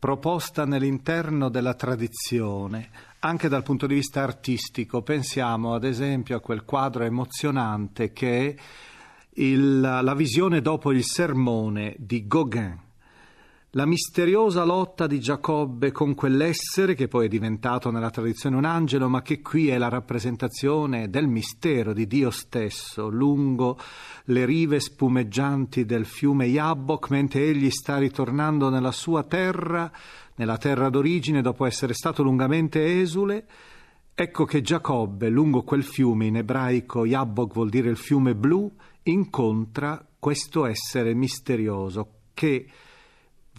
proposta 0.00 0.64
nell'interno 0.64 1.50
della 1.50 1.74
tradizione, 1.74 2.88
anche 3.20 3.48
dal 3.48 3.62
punto 3.62 3.86
di 3.86 3.94
vista 3.94 4.22
artistico. 4.22 5.02
Pensiamo 5.02 5.74
ad 5.74 5.84
esempio 5.84 6.36
a 6.38 6.40
quel 6.40 6.64
quadro 6.64 7.04
emozionante 7.04 8.12
che 8.12 8.48
è 8.48 8.54
il, 9.34 9.78
la 9.78 10.14
visione 10.14 10.62
dopo 10.62 10.90
il 10.90 11.04
sermone 11.04 11.94
di 11.98 12.26
Gauguin 12.26 12.88
la 13.74 13.86
misteriosa 13.86 14.64
lotta 14.64 15.06
di 15.06 15.20
Giacobbe 15.20 15.92
con 15.92 16.14
quell'essere 16.16 16.94
che 16.94 17.06
poi 17.06 17.26
è 17.26 17.28
diventato 17.28 17.92
nella 17.92 18.10
tradizione 18.10 18.56
un 18.56 18.64
angelo, 18.64 19.08
ma 19.08 19.22
che 19.22 19.40
qui 19.42 19.68
è 19.68 19.78
la 19.78 19.88
rappresentazione 19.88 21.08
del 21.08 21.28
mistero 21.28 21.92
di 21.92 22.08
Dio 22.08 22.30
stesso, 22.30 23.08
lungo 23.08 23.78
le 24.24 24.44
rive 24.44 24.80
spumeggianti 24.80 25.84
del 25.84 26.04
fiume 26.04 26.46
Jabbok, 26.46 27.10
mentre 27.10 27.42
egli 27.42 27.70
sta 27.70 27.98
ritornando 27.98 28.70
nella 28.70 28.90
sua 28.90 29.22
terra, 29.22 29.88
nella 30.34 30.56
terra 30.56 30.90
d'origine, 30.90 31.40
dopo 31.40 31.64
essere 31.64 31.94
stato 31.94 32.24
lungamente 32.24 33.00
esule. 33.00 33.46
Ecco 34.12 34.44
che 34.46 34.62
Giacobbe, 34.62 35.28
lungo 35.28 35.62
quel 35.62 35.84
fiume, 35.84 36.26
in 36.26 36.38
ebraico 36.38 37.06
Jabbok 37.06 37.52
vuol 37.52 37.68
dire 37.68 37.88
il 37.88 37.96
fiume 37.96 38.34
blu, 38.34 38.68
incontra 39.04 40.04
questo 40.18 40.66
essere 40.66 41.14
misterioso 41.14 42.14
che 42.34 42.66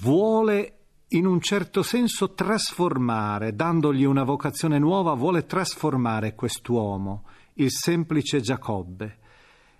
vuole 0.01 0.77
in 1.10 1.27
un 1.27 1.41
certo 1.41 1.84
senso 1.84 2.34
trasformare, 2.34 3.53
dandogli 3.53 4.03
una 4.03 4.24
vocazione 4.24 4.79
nuova, 4.79 5.13
vuole 5.13 5.46
trasformare 5.46 6.34
quest'uomo, 6.34 7.25
il 7.55 7.70
semplice 7.70 8.39
Giacobbe. 8.39 9.17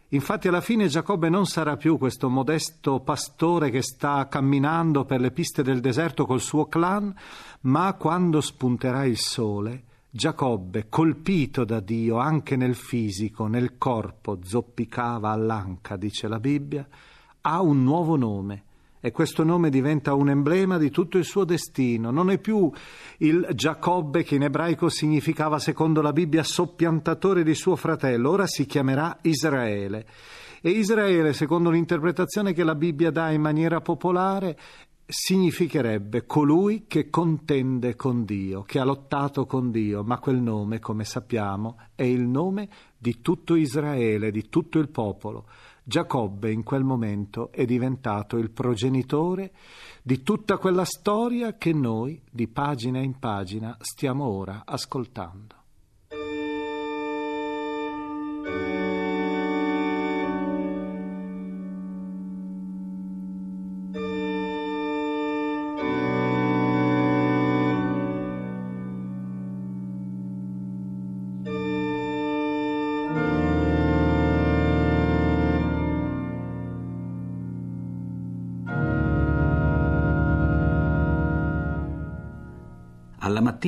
Infatti 0.10 0.50
alla 0.50 0.62
fine 0.62 0.88
Giacobbe 0.88 1.30
non 1.30 1.46
sarà 1.46 1.78
più 1.78 1.98
questo 1.98 2.30
modesto 2.30 3.00
pastore 3.00 3.70
che 3.72 3.82
sta 3.82 4.28
camminando 4.28 5.06
per 5.06 5.22
le 5.22 5.32
piste 5.32 5.64
del 5.64 5.80
deserto 5.80 6.26
col 6.26 6.42
suo 6.42 6.66
clan, 6.66 7.16
ma 7.62 7.94
quando 7.94 8.42
spunterà 8.42 9.06
il 9.06 9.18
sole, 9.18 9.84
Giacobbe, 10.10 10.90
colpito 10.90 11.64
da 11.64 11.80
Dio 11.80 12.18
anche 12.18 12.58
nel 12.58 12.76
fisico, 12.76 13.48
nel 13.48 13.78
corpo, 13.78 14.40
zoppicava 14.44 15.32
all'anca, 15.32 15.96
dice 15.96 16.28
la 16.28 16.40
Bibbia, 16.40 16.86
ha 17.40 17.62
un 17.62 17.82
nuovo 17.82 18.18
nome 18.18 18.66
e 19.02 19.12
questo 19.12 19.44
nome 19.44 19.70
diventa 19.70 20.14
un 20.14 20.30
emblema 20.30 20.78
di 20.78 20.92
tutto 20.92 21.18
il 21.18 21.26
suo 21.26 21.44
destino. 21.44 22.12
Non 22.12 22.30
è 22.30 22.38
più 22.38 22.72
il 23.18 23.48
Giacobbe 23.54 24.24
che 24.24 24.36
in 24.36 24.44
ebraico 24.44 24.88
significava, 24.90 25.60
secondo 25.60 26.02
la 26.02 26.14
Bibbia, 26.14 26.44
soppiantatore 26.44 27.44
di 27.44 27.56
suo 27.56 27.76
fratello, 27.76 28.30
ora 28.30 28.46
si 28.46 28.66
chiamerà 28.66 29.18
Israele. 29.24 30.06
E 30.62 30.70
Israele, 30.70 31.34
secondo 31.34 31.72
l'interpretazione 31.72 32.54
che 32.54 32.64
la 32.64 32.76
Bibbia 32.76 33.10
dà 33.10 33.32
in 33.32 33.42
maniera 33.42 33.82
popolare, 33.82 34.56
significherebbe 35.12 36.26
colui 36.26 36.86
che 36.88 37.10
contende 37.10 37.96
con 37.96 38.24
Dio, 38.24 38.62
che 38.62 38.80
ha 38.80 38.86
lottato 38.86 39.46
con 39.46 39.70
Dio, 39.70 40.04
ma 40.04 40.20
quel 40.20 40.40
nome, 40.40 40.80
come 40.80 41.04
sappiamo, 41.04 41.78
è 41.96 42.04
il 42.04 42.22
nome 42.22 42.70
di 42.98 43.20
tutto 43.20 43.56
Israele, 43.56 44.32
di 44.32 44.48
tutto 44.48 44.80
il 44.80 44.90
popolo. 44.90 45.48
Giacobbe 45.84 46.52
in 46.52 46.64
quel 46.64 46.84
momento 46.84 47.52
è 47.52 47.66
diventato 47.66 48.38
il 48.38 48.52
progenitore 48.52 49.52
di 50.04 50.22
tutta 50.22 50.58
quella 50.58 50.86
storia 50.86 51.58
che 51.58 51.74
noi, 51.74 52.22
di 52.30 52.48
pagina 52.48 53.00
in 53.00 53.18
pagina, 53.18 53.76
stiamo 53.80 54.26
ora 54.26 54.62
ascoltando. 54.66 55.60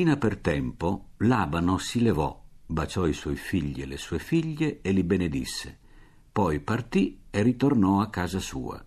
Mattina 0.04 0.18
per 0.18 0.38
tempo 0.38 1.12
Labano 1.20 1.78
si 1.78 2.02
levò, 2.02 2.44
baciò 2.66 3.08
i 3.08 3.14
suoi 3.14 3.38
figli 3.38 3.82
e 3.82 3.86
le 3.86 3.98
sue 3.98 4.20
figlie 4.20 4.82
e 4.82 4.92
li 4.92 5.04
benedisse. 5.04 5.80
Poi 6.30 6.60
partì 6.60 7.22
e 7.30 7.42
ritornò 7.42 8.02
a 8.02 8.10
casa 8.10 8.40
sua. 8.40 8.84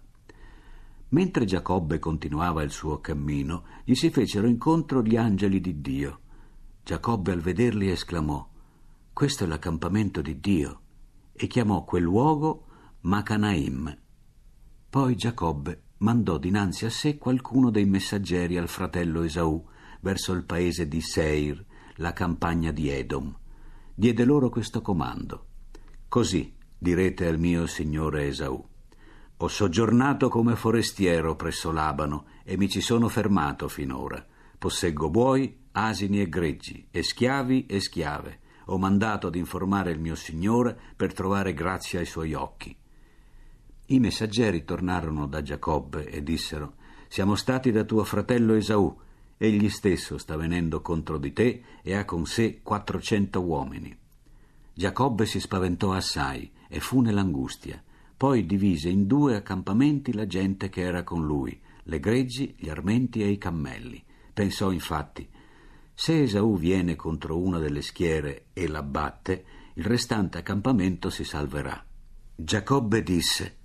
Mentre 1.09 1.47
Giacobbe 1.47 1.99
continuava 1.99 2.63
il 2.63 2.71
suo 2.71 3.01
cammino, 3.01 3.65
gli 3.85 3.95
si 3.95 4.11
fecero 4.11 4.47
incontro 4.47 5.03
gli 5.03 5.17
angeli 5.17 5.61
di 5.61 5.81
Dio. 5.81 6.21
Giacobbe 6.85 7.33
al 7.33 7.41
vederli 7.41 7.89
esclamò: 7.89 8.47
Questo 9.13 9.45
è 9.45 9.47
l'accampamento 9.47 10.21
di 10.21 10.39
Dio, 10.39 10.81
e 11.33 11.47
chiamò 11.47 11.85
quel 11.85 12.03
luogo 12.03 12.67
Macanaim. 13.03 13.97
Poi 14.91 15.17
Giacobbe 15.17 15.83
mandò 15.99 16.37
dinanzi 16.37 16.85
a 16.85 16.91
sé 16.91 17.17
qualcuno 17.17 17.71
dei 17.71 17.87
messaggeri 17.87 18.59
al 18.59 18.69
fratello 18.69 19.23
Esaù 19.23 19.65
verso 20.07 20.33
il 20.35 20.45
paese 20.45 20.87
di 20.87 21.01
Seir, 21.01 21.65
la 21.97 22.13
campagna 22.13 22.71
di 22.71 22.89
Edom. 22.89 23.37
Diede 23.93 24.25
loro 24.25 24.51
questo 24.51 24.81
comando. 24.81 25.47
Così 26.07 26.55
direte 26.79 27.27
al 27.27 27.41
mio 27.41 27.67
signore 27.67 28.29
Esaù. 28.29 28.65
Ho 29.39 29.49
soggiornato 29.49 30.29
come 30.29 30.55
forestiero 30.55 31.35
presso 31.35 31.73
Labano 31.73 32.27
e 32.45 32.57
mi 32.57 32.69
ci 32.69 32.81
sono 32.81 33.09
fermato 33.09 33.67
finora. 33.67 34.25
Posseggo 34.57 35.11
buoi, 35.11 35.65
asini 35.73 36.21
e 36.21 36.29
greggi, 36.29 36.87
e 36.93 37.03
schiavi 37.03 37.67
e 37.67 37.81
schiave. 37.81 38.39
Ho 38.67 38.79
mandato 38.79 39.27
ad 39.27 39.35
informare 39.35 39.91
il 39.91 39.99
mio 39.99 40.15
signore 40.15 40.79
per 40.95 41.13
trovare 41.15 41.53
grazia 41.53 41.99
ai 41.99 42.07
suoi 42.07 42.33
occhi. 42.33 42.75
I 43.87 43.99
messaggeri 43.99 44.65
tornarono 44.65 45.27
da 45.27 45.43
Giacobbe 45.43 46.09
e 46.09 46.23
dissero: 46.23 46.75
Siamo 47.09 47.35
stati 47.35 47.73
da 47.73 47.83
tuo 47.83 48.05
fratello 48.05 48.55
Esaù 48.55 49.05
Egli 49.39 49.69
stesso 49.69 50.17
sta 50.17 50.37
venendo 50.37 50.81
contro 50.81 51.19
di 51.19 51.33
te 51.33 51.63
e 51.83 51.95
ha 51.95 52.05
con 52.05 52.25
sé 52.25 52.61
quattrocento 52.63 53.43
uomini. 53.43 53.95
Giacobbe 54.73 55.27
si 55.27 55.41
spaventò 55.41 55.93
assai 55.93 56.51
e 56.69 56.81
fu 56.81 57.01
nell'angustia. 57.01 57.83
Poi 58.17 58.47
divise 58.47 58.89
in 58.89 59.07
due 59.07 59.37
accampamenti 59.37 60.15
la 60.15 60.27
gente 60.27 60.71
che 60.71 60.81
era 60.81 61.03
con 61.03 61.25
lui, 61.25 61.59
le 61.85 62.01
greggi, 62.01 62.55
gli 62.59 62.71
armenti 62.71 63.23
e 63.23 63.29
i 63.29 63.39
cammelli. 63.39 64.03
Pensò 64.33 64.71
infatti, 64.71 65.29
se 65.93 66.23
Esaù 66.23 66.59
viene 66.59 66.97
contro 66.97 67.39
una 67.39 67.59
delle 67.59 67.83
schiere 67.83 68.47
e 68.53 68.67
l'abbatte, 68.69 69.45
il 69.75 69.85
restante 69.85 70.39
accampamento 70.39 71.11
si 71.11 71.25
salverà. 71.25 71.85
Giacobbe 72.35 73.03
disse, 73.03 73.57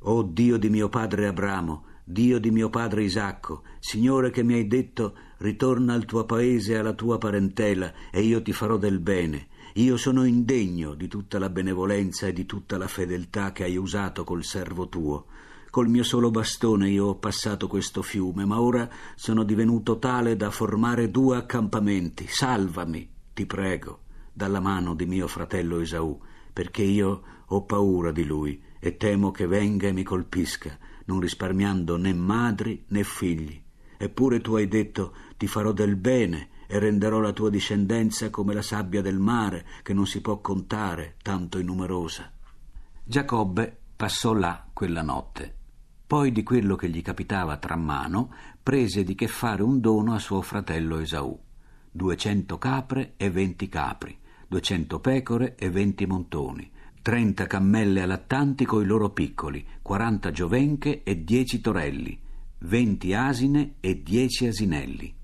O 0.00 0.22
Dio 0.22 0.56
di 0.56 0.68
mio 0.68 0.88
padre 0.88 1.26
Abramo, 1.26 1.84
Dio 2.10 2.38
di 2.38 2.50
mio 2.50 2.70
padre 2.70 3.02
Isacco, 3.02 3.64
Signore 3.80 4.30
che 4.30 4.42
mi 4.42 4.54
hai 4.54 4.66
detto 4.66 5.14
ritorna 5.40 5.92
al 5.92 6.06
tuo 6.06 6.24
paese 6.24 6.72
e 6.72 6.76
alla 6.76 6.94
tua 6.94 7.18
parentela 7.18 7.92
e 8.10 8.22
io 8.22 8.40
ti 8.40 8.54
farò 8.54 8.78
del 8.78 8.98
bene. 8.98 9.48
Io 9.74 9.98
sono 9.98 10.24
indegno 10.24 10.94
di 10.94 11.06
tutta 11.06 11.38
la 11.38 11.50
benevolenza 11.50 12.26
e 12.26 12.32
di 12.32 12.46
tutta 12.46 12.78
la 12.78 12.88
fedeltà 12.88 13.52
che 13.52 13.64
hai 13.64 13.76
usato 13.76 14.24
col 14.24 14.42
servo 14.42 14.88
tuo. 14.88 15.26
Col 15.68 15.88
mio 15.90 16.02
solo 16.02 16.30
bastone 16.30 16.88
io 16.88 17.08
ho 17.08 17.16
passato 17.16 17.68
questo 17.68 18.00
fiume, 18.00 18.46
ma 18.46 18.58
ora 18.58 18.88
sono 19.14 19.42
divenuto 19.42 19.98
tale 19.98 20.34
da 20.34 20.50
formare 20.50 21.10
due 21.10 21.36
accampamenti. 21.36 22.26
Salvami, 22.26 23.06
ti 23.34 23.44
prego, 23.44 24.04
dalla 24.32 24.60
mano 24.60 24.94
di 24.94 25.04
mio 25.04 25.26
fratello 25.26 25.78
Esaù, 25.80 26.18
perché 26.54 26.80
io 26.80 27.22
ho 27.44 27.64
paura 27.64 28.12
di 28.12 28.24
lui 28.24 28.62
e 28.80 28.96
temo 28.96 29.30
che 29.30 29.46
venga 29.46 29.88
e 29.88 29.92
mi 29.92 30.04
colpisca 30.04 30.96
non 31.08 31.20
risparmiando 31.20 31.96
né 31.96 32.12
madri 32.12 32.84
né 32.88 33.02
figli. 33.02 33.60
Eppure 33.96 34.40
tu 34.40 34.54
hai 34.54 34.68
detto 34.68 35.14
ti 35.36 35.46
farò 35.46 35.72
del 35.72 35.96
bene 35.96 36.50
e 36.66 36.78
renderò 36.78 37.18
la 37.18 37.32
tua 37.32 37.50
discendenza 37.50 38.30
come 38.30 38.54
la 38.54 38.62
sabbia 38.62 39.00
del 39.00 39.18
mare, 39.18 39.66
che 39.82 39.94
non 39.94 40.06
si 40.06 40.20
può 40.20 40.40
contare, 40.40 41.16
tanto 41.22 41.58
è 41.58 41.62
numerosa. 41.62 42.30
Giacobbe 43.02 43.76
passò 43.96 44.34
là 44.34 44.68
quella 44.72 45.02
notte. 45.02 45.56
Poi 46.06 46.30
di 46.30 46.42
quello 46.42 46.76
che 46.76 46.90
gli 46.90 47.02
capitava 47.02 47.56
tra 47.56 47.76
mano, 47.76 48.32
prese 48.62 49.02
di 49.02 49.14
che 49.14 49.28
fare 49.28 49.62
un 49.62 49.80
dono 49.80 50.14
a 50.14 50.18
suo 50.18 50.42
fratello 50.42 50.98
Esaù. 50.98 51.38
Duecento 51.90 52.58
capre 52.58 53.14
e 53.16 53.30
venti 53.30 53.68
capri, 53.68 54.16
duecento 54.46 55.00
pecore 55.00 55.56
e 55.56 55.70
venti 55.70 56.06
montoni, 56.06 56.70
trenta 57.02 57.46
cammelle 57.46 58.02
allattanti 58.02 58.64
coi 58.64 58.84
loro 58.84 59.10
piccoli, 59.10 59.64
quaranta 59.82 60.30
giovenche 60.30 61.02
e 61.02 61.24
dieci 61.24 61.60
torelli, 61.60 62.18
venti 62.60 63.14
asine 63.14 63.74
e 63.80 64.02
dieci 64.02 64.46
asinelli. 64.46 65.14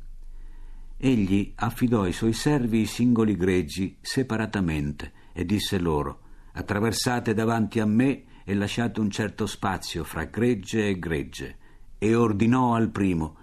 Egli 0.97 1.53
affidò 1.57 2.03
ai 2.03 2.13
suoi 2.13 2.33
servi 2.33 2.81
i 2.81 2.87
singoli 2.87 3.37
greggi 3.37 3.97
separatamente 4.01 5.13
e 5.33 5.45
disse 5.45 5.79
loro 5.79 6.21
attraversate 6.53 7.35
davanti 7.35 7.81
a 7.81 7.87
me 7.87 8.25
e 8.45 8.55
lasciate 8.55 9.01
un 9.01 9.11
certo 9.11 9.47
spazio 9.47 10.05
fra 10.05 10.25
gregge 10.25 10.89
e 10.89 10.99
gregge 10.99 11.57
e 11.99 12.15
ordinò 12.15 12.75
al 12.75 12.91
primo 12.91 13.37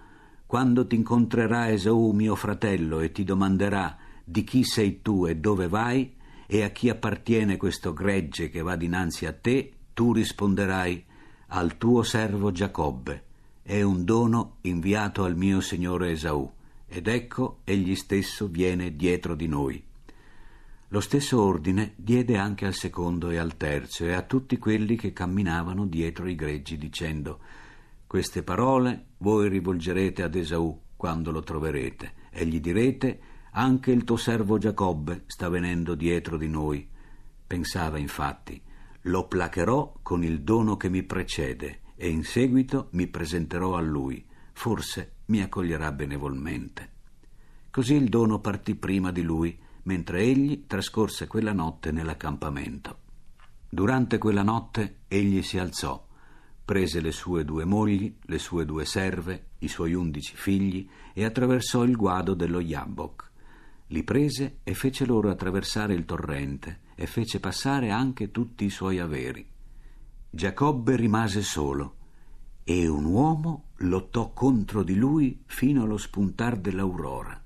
quando 0.46 0.86
ti 0.86 0.96
incontrerà 0.96 1.70
Esaù 1.70 2.12
mio 2.12 2.34
fratello 2.34 3.00
e 3.00 3.10
ti 3.10 3.24
domanderà 3.24 3.96
di 4.24 4.44
chi 4.44 4.64
sei 4.64 5.02
tu 5.02 5.26
e 5.26 5.36
dove 5.36 5.68
vai 5.68 6.14
e 6.46 6.62
a 6.62 6.70
chi 6.70 6.88
appartiene 6.88 7.56
questo 7.56 7.92
gregge 7.92 8.50
che 8.50 8.62
va 8.62 8.76
dinanzi 8.76 9.26
a 9.26 9.32
te, 9.32 9.72
tu 9.94 10.12
risponderai 10.12 11.04
al 11.48 11.76
tuo 11.76 12.02
servo 12.02 12.50
Giacobbe, 12.50 13.24
è 13.62 13.82
un 13.82 14.04
dono 14.04 14.56
inviato 14.62 15.24
al 15.24 15.36
mio 15.36 15.60
signore 15.60 16.12
Esaù, 16.12 16.50
ed 16.86 17.06
ecco 17.06 17.60
egli 17.64 17.94
stesso 17.94 18.48
viene 18.48 18.96
dietro 18.96 19.34
di 19.34 19.46
noi. 19.46 19.82
Lo 20.88 21.00
stesso 21.00 21.40
ordine 21.40 21.92
diede 21.96 22.36
anche 22.36 22.66
al 22.66 22.74
secondo 22.74 23.30
e 23.30 23.38
al 23.38 23.56
terzo 23.56 24.04
e 24.04 24.12
a 24.12 24.22
tutti 24.22 24.58
quelli 24.58 24.96
che 24.96 25.12
camminavano 25.12 25.86
dietro 25.86 26.28
i 26.28 26.34
greggi, 26.34 26.76
dicendo 26.76 27.38
Queste 28.06 28.42
parole 28.42 29.06
voi 29.18 29.48
rivolgerete 29.48 30.22
ad 30.22 30.34
Esaù 30.34 30.78
quando 30.96 31.30
lo 31.30 31.40
troverete, 31.40 32.12
e 32.30 32.44
gli 32.44 32.60
direte 32.60 33.20
anche 33.54 33.90
il 33.90 34.04
tuo 34.04 34.16
servo 34.16 34.56
Giacobbe 34.56 35.24
sta 35.26 35.48
venendo 35.48 35.94
dietro 35.94 36.36
di 36.36 36.48
noi. 36.48 36.88
Pensava 37.46 37.98
infatti, 37.98 38.60
lo 39.02 39.26
placherò 39.26 39.98
con 40.02 40.24
il 40.24 40.40
dono 40.40 40.76
che 40.76 40.88
mi 40.88 41.02
precede 41.02 41.80
e 41.96 42.08
in 42.08 42.24
seguito 42.24 42.88
mi 42.92 43.08
presenterò 43.08 43.76
a 43.76 43.80
lui, 43.80 44.24
forse 44.52 45.16
mi 45.26 45.42
accoglierà 45.42 45.92
benevolmente. 45.92 46.90
Così 47.70 47.94
il 47.94 48.08
dono 48.08 48.38
partì 48.38 48.74
prima 48.74 49.12
di 49.12 49.22
lui, 49.22 49.58
mentre 49.84 50.20
egli 50.20 50.66
trascorse 50.66 51.26
quella 51.26 51.52
notte 51.52 51.90
nell'accampamento. 51.90 52.98
Durante 53.68 54.18
quella 54.18 54.42
notte 54.42 55.00
egli 55.08 55.42
si 55.42 55.58
alzò, 55.58 56.06
prese 56.64 57.00
le 57.00 57.12
sue 57.12 57.44
due 57.44 57.64
mogli, 57.64 58.16
le 58.22 58.38
sue 58.38 58.64
due 58.64 58.84
serve, 58.86 59.48
i 59.58 59.68
suoi 59.68 59.92
undici 59.92 60.36
figli 60.36 60.88
e 61.12 61.24
attraversò 61.24 61.82
il 61.84 61.96
guado 61.96 62.34
dello 62.34 62.60
Jabbok. 62.60 63.30
Li 63.92 64.04
prese 64.04 64.60
e 64.64 64.72
fece 64.72 65.04
loro 65.04 65.28
attraversare 65.28 65.92
il 65.92 66.06
torrente 66.06 66.80
e 66.94 67.06
fece 67.06 67.40
passare 67.40 67.90
anche 67.90 68.30
tutti 68.30 68.64
i 68.64 68.70
suoi 68.70 68.98
averi. 68.98 69.46
Giacobbe 70.30 70.96
rimase 70.96 71.42
solo 71.42 71.96
e 72.64 72.88
un 72.88 73.04
uomo 73.04 73.64
lottò 73.78 74.32
contro 74.32 74.82
di 74.82 74.94
lui 74.94 75.42
fino 75.44 75.82
allo 75.82 75.98
spuntar 75.98 76.56
dell'aurora. 76.56 77.38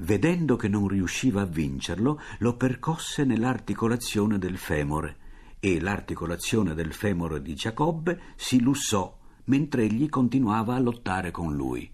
Vedendo 0.00 0.56
che 0.56 0.68
non 0.68 0.86
riusciva 0.86 1.40
a 1.40 1.46
vincerlo, 1.46 2.20
lo 2.40 2.56
percosse 2.58 3.24
nell'articolazione 3.24 4.36
del 4.36 4.58
femore 4.58 5.16
e 5.60 5.80
l'articolazione 5.80 6.74
del 6.74 6.92
femore 6.92 7.40
di 7.40 7.54
Giacobbe 7.54 8.20
si 8.36 8.60
lussò 8.60 9.16
mentre 9.44 9.84
egli 9.84 10.10
continuava 10.10 10.74
a 10.74 10.78
lottare 10.78 11.30
con 11.30 11.54
lui. 11.54 11.90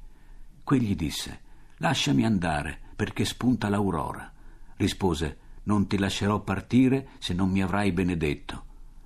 Quegli 0.65 0.97
disse: 0.97 1.41
Lasciami 1.77 2.25
andare, 2.25 2.89
perché 3.01 3.25
spunta 3.25 3.71
l'aurora. 3.71 4.31
Rispose: 4.77 5.39
Non 5.63 5.87
ti 5.87 5.97
lascerò 5.97 6.41
partire 6.41 7.13
se 7.19 7.33
non 7.33 7.49
mi 7.49 7.63
avrai 7.63 7.93
benedetto. 7.93 8.65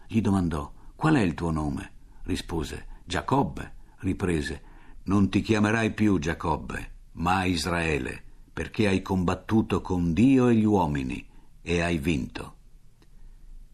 Gli 0.09 0.21
domandò: 0.21 0.73
Qual 0.97 1.15
è 1.15 1.21
il 1.21 1.35
tuo 1.35 1.53
nome? 1.53 1.93
Rispose: 2.25 2.87
Giacobbe. 3.05 3.73
Riprese: 3.99 4.63
Non 5.05 5.29
ti 5.29 5.43
chiamerai 5.43 5.93
più 5.93 6.19
Giacobbe, 6.19 6.95
ma 7.13 7.45
Israele 7.45 8.23
perché 8.53 8.89
hai 8.89 9.01
combattuto 9.01 9.81
con 9.81 10.13
Dio 10.13 10.49
e 10.49 10.57
gli 10.57 10.65
uomini 10.65 11.25
e 11.63 11.81
hai 11.81 11.99
vinto. 11.99 12.57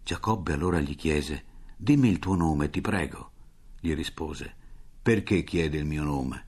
Giacobbe 0.03 0.53
allora 0.53 0.81
gli 0.81 0.97
chiese, 0.97 1.45
Dimmi 1.79 2.11
il 2.11 2.19
tuo 2.19 2.35
nome, 2.35 2.69
ti 2.69 2.83
prego. 2.83 3.31
Gli 3.81 3.95
rispose, 3.95 4.55
Perché 5.01 5.45
chiede 5.45 5.79
il 5.79 5.87
mio 5.87 6.03
nome? 6.03 6.47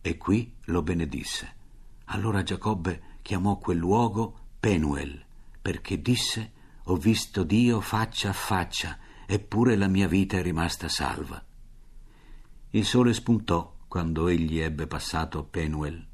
E 0.00 0.16
qui 0.16 0.54
lo 0.66 0.82
benedisse. 0.82 1.61
Allora 2.14 2.42
Giacobbe 2.42 3.18
chiamò 3.22 3.56
quel 3.56 3.78
luogo 3.78 4.38
Penuel, 4.60 5.24
perché 5.62 6.02
disse, 6.02 6.52
Ho 6.84 6.96
visto 6.96 7.42
Dio 7.42 7.80
faccia 7.80 8.28
a 8.28 8.34
faccia, 8.34 8.98
eppure 9.24 9.76
la 9.76 9.88
mia 9.88 10.06
vita 10.08 10.36
è 10.36 10.42
rimasta 10.42 10.90
salva. 10.90 11.42
Il 12.70 12.84
sole 12.84 13.14
spuntò 13.14 13.76
quando 13.88 14.28
egli 14.28 14.58
ebbe 14.58 14.86
passato 14.86 15.42
Penuel 15.44 16.06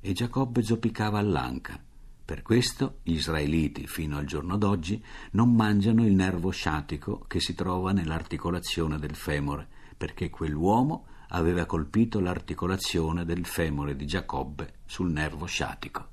e 0.00 0.12
Giacobbe 0.12 0.62
zoppicava 0.62 1.18
all'anca. 1.18 1.82
Per 2.24 2.42
questo 2.42 2.98
gli 3.02 3.14
israeliti, 3.14 3.88
fino 3.88 4.18
al 4.18 4.26
giorno 4.26 4.56
d'oggi, 4.56 5.02
non 5.32 5.52
mangiano 5.52 6.06
il 6.06 6.14
nervo 6.14 6.50
sciatico 6.50 7.24
che 7.26 7.40
si 7.40 7.56
trova 7.56 7.90
nell'articolazione 7.90 9.00
del 9.00 9.16
femore, 9.16 9.66
perché 9.96 10.30
quell'uomo 10.30 11.06
aveva 11.30 11.66
colpito 11.66 12.20
l'articolazione 12.20 13.24
del 13.24 13.44
femore 13.44 13.96
di 13.96 14.06
Giacobbe 14.06 14.74
sul 14.84 15.10
nervo 15.10 15.46
sciatico. 15.46 16.08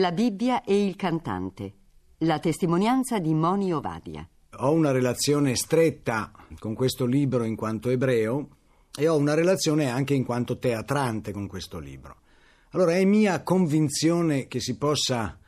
La 0.00 0.12
Bibbia 0.12 0.64
e 0.64 0.82
il 0.82 0.96
cantante. 0.96 1.74
La 2.20 2.38
testimonianza 2.38 3.18
di 3.18 3.34
Moni 3.34 3.70
Ovadia. 3.70 4.26
Ho 4.56 4.72
una 4.72 4.92
relazione 4.92 5.54
stretta 5.56 6.32
con 6.58 6.72
questo 6.72 7.04
libro 7.04 7.44
in 7.44 7.54
quanto 7.54 7.90
ebreo 7.90 8.48
e 8.98 9.08
ho 9.08 9.18
una 9.18 9.34
relazione 9.34 9.90
anche 9.90 10.14
in 10.14 10.24
quanto 10.24 10.56
teatrante 10.56 11.32
con 11.32 11.46
questo 11.46 11.78
libro. 11.78 12.16
Allora 12.70 12.96
è 12.96 13.04
mia 13.04 13.42
convinzione 13.42 14.46
che 14.46 14.58
si 14.58 14.78
possa 14.78 15.38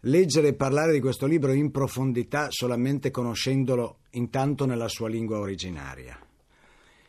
leggere 0.00 0.48
e 0.48 0.54
parlare 0.54 0.90
di 0.90 0.98
questo 0.98 1.26
libro 1.26 1.52
in 1.52 1.70
profondità 1.70 2.48
solamente 2.50 3.12
conoscendolo 3.12 3.98
intanto 4.10 4.66
nella 4.66 4.88
sua 4.88 5.08
lingua 5.08 5.38
originaria. 5.38 6.18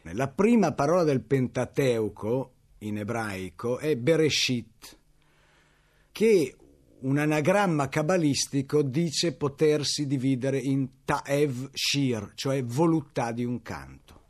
La 0.04 0.28
prima 0.28 0.72
parola 0.74 1.02
del 1.02 1.22
Pentateuco 1.22 2.52
in 2.80 3.00
ebraico 3.00 3.80
è 3.80 3.96
Bereshit, 3.96 5.00
che 6.12 6.56
un 7.06 7.20
anagramma 7.20 7.88
cabalistico 7.88 8.82
dice 8.82 9.36
potersi 9.36 10.08
dividere 10.08 10.58
in 10.58 11.04
ta'ev 11.06 11.70
shir, 11.72 12.32
cioè 12.34 12.64
voluttà 12.64 13.32
di 13.32 13.44
un 13.44 13.62
canto. 13.62 14.24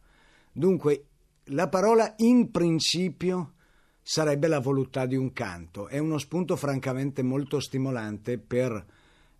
Dunque, 0.51 1.05
la 1.49 1.69
parola 1.69 2.15
in 2.17 2.51
principio 2.51 3.53
sarebbe 4.01 4.47
la 4.47 4.59
voluttà 4.59 5.05
di 5.05 5.15
un 5.15 5.31
canto. 5.31 5.87
È 5.87 5.97
uno 5.99 6.17
spunto 6.17 6.57
francamente 6.57 7.23
molto 7.23 7.61
stimolante 7.61 8.37
per 8.37 8.85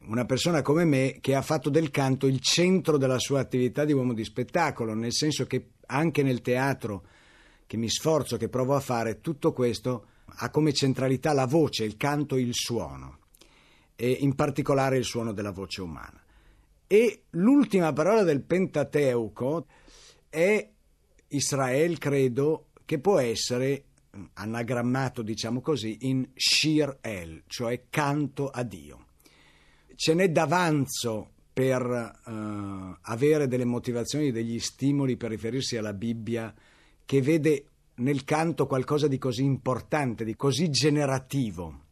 una 0.07 0.23
persona 0.23 0.61
come 0.61 0.85
me 0.85 1.17
che 1.19 1.35
ha 1.35 1.41
fatto 1.41 1.69
del 1.69 1.91
canto 1.91 2.27
il 2.27 2.39
centro 2.39 2.97
della 2.97 3.19
sua 3.19 3.41
attività 3.41 3.83
di 3.83 3.91
uomo 3.91 4.13
di 4.13 4.23
spettacolo, 4.23 4.93
nel 4.93 5.13
senso 5.13 5.45
che 5.45 5.71
anche 5.87 6.23
nel 6.23 6.39
teatro 6.39 7.03
che 7.67 7.75
mi 7.75 7.89
sforzo, 7.89 8.37
che 8.37 8.47
provo 8.47 8.75
a 8.75 8.79
fare, 8.79 9.19
tutto 9.19 9.51
questo 9.51 10.05
ha 10.37 10.49
come 10.49 10.71
centralità 10.71 11.33
la 11.33 11.45
voce, 11.45 11.83
il 11.83 11.97
canto, 11.97 12.37
il 12.37 12.53
suono 12.53 13.23
e 13.95 14.09
in 14.09 14.35
particolare 14.35 14.97
il 14.97 15.03
suono 15.03 15.33
della 15.33 15.51
voce 15.51 15.81
umana. 15.81 16.21
E 16.87 17.23
l'ultima 17.31 17.93
parola 17.93 18.23
del 18.23 18.41
Pentateuco 18.41 19.65
è 20.29 20.69
Israel, 21.29 21.97
credo, 21.97 22.67
che 22.85 22.99
può 22.99 23.19
essere 23.19 23.85
anagrammato, 24.33 25.21
diciamo 25.21 25.61
così, 25.61 25.97
in 26.01 26.27
Shir 26.35 26.99
El, 27.01 27.43
cioè 27.47 27.85
canto 27.89 28.49
a 28.49 28.63
Dio. 28.63 29.05
Ce 29.95 30.13
n'è 30.13 30.29
d'avanzo 30.29 31.31
per 31.51 31.81
uh, 32.25 32.97
avere 33.01 33.47
delle 33.47 33.65
motivazioni, 33.65 34.31
degli 34.31 34.59
stimoli 34.59 35.15
per 35.15 35.29
riferirsi 35.29 35.77
alla 35.77 35.93
Bibbia 35.93 36.53
che 37.05 37.21
vede 37.21 37.67
nel 37.95 38.25
canto 38.25 38.67
qualcosa 38.67 39.07
di 39.07 39.17
così 39.17 39.43
importante, 39.43 40.25
di 40.25 40.35
così 40.35 40.69
generativo. 40.69 41.83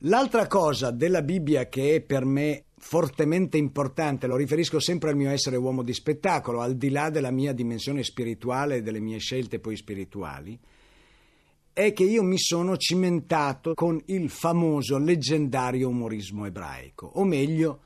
L'altra 0.00 0.46
cosa 0.46 0.90
della 0.90 1.22
Bibbia 1.22 1.68
che 1.68 1.94
è 1.94 2.00
per 2.02 2.26
me 2.26 2.64
fortemente 2.76 3.56
importante, 3.56 4.26
lo 4.26 4.36
riferisco 4.36 4.78
sempre 4.78 5.08
al 5.08 5.16
mio 5.16 5.30
essere 5.30 5.56
uomo 5.56 5.82
di 5.82 5.94
spettacolo, 5.94 6.60
al 6.60 6.76
di 6.76 6.90
là 6.90 7.08
della 7.08 7.30
mia 7.30 7.54
dimensione 7.54 8.02
spirituale 8.02 8.76
e 8.76 8.82
delle 8.82 9.00
mie 9.00 9.18
scelte 9.18 9.58
poi 9.58 9.74
spirituali, 9.74 10.58
è 11.72 11.92
che 11.94 12.04
io 12.04 12.22
mi 12.22 12.38
sono 12.38 12.76
cimentato 12.76 13.72
con 13.72 13.98
il 14.06 14.28
famoso 14.28 14.98
leggendario 14.98 15.88
umorismo 15.88 16.44
ebraico, 16.44 17.06
o 17.14 17.24
meglio, 17.24 17.80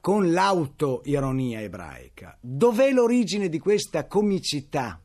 con 0.00 0.32
l'autoironia 0.32 1.60
ebraica. 1.60 2.38
Dov'è 2.40 2.90
l'origine 2.90 3.50
di 3.50 3.58
questa 3.58 4.06
comicità? 4.06 4.98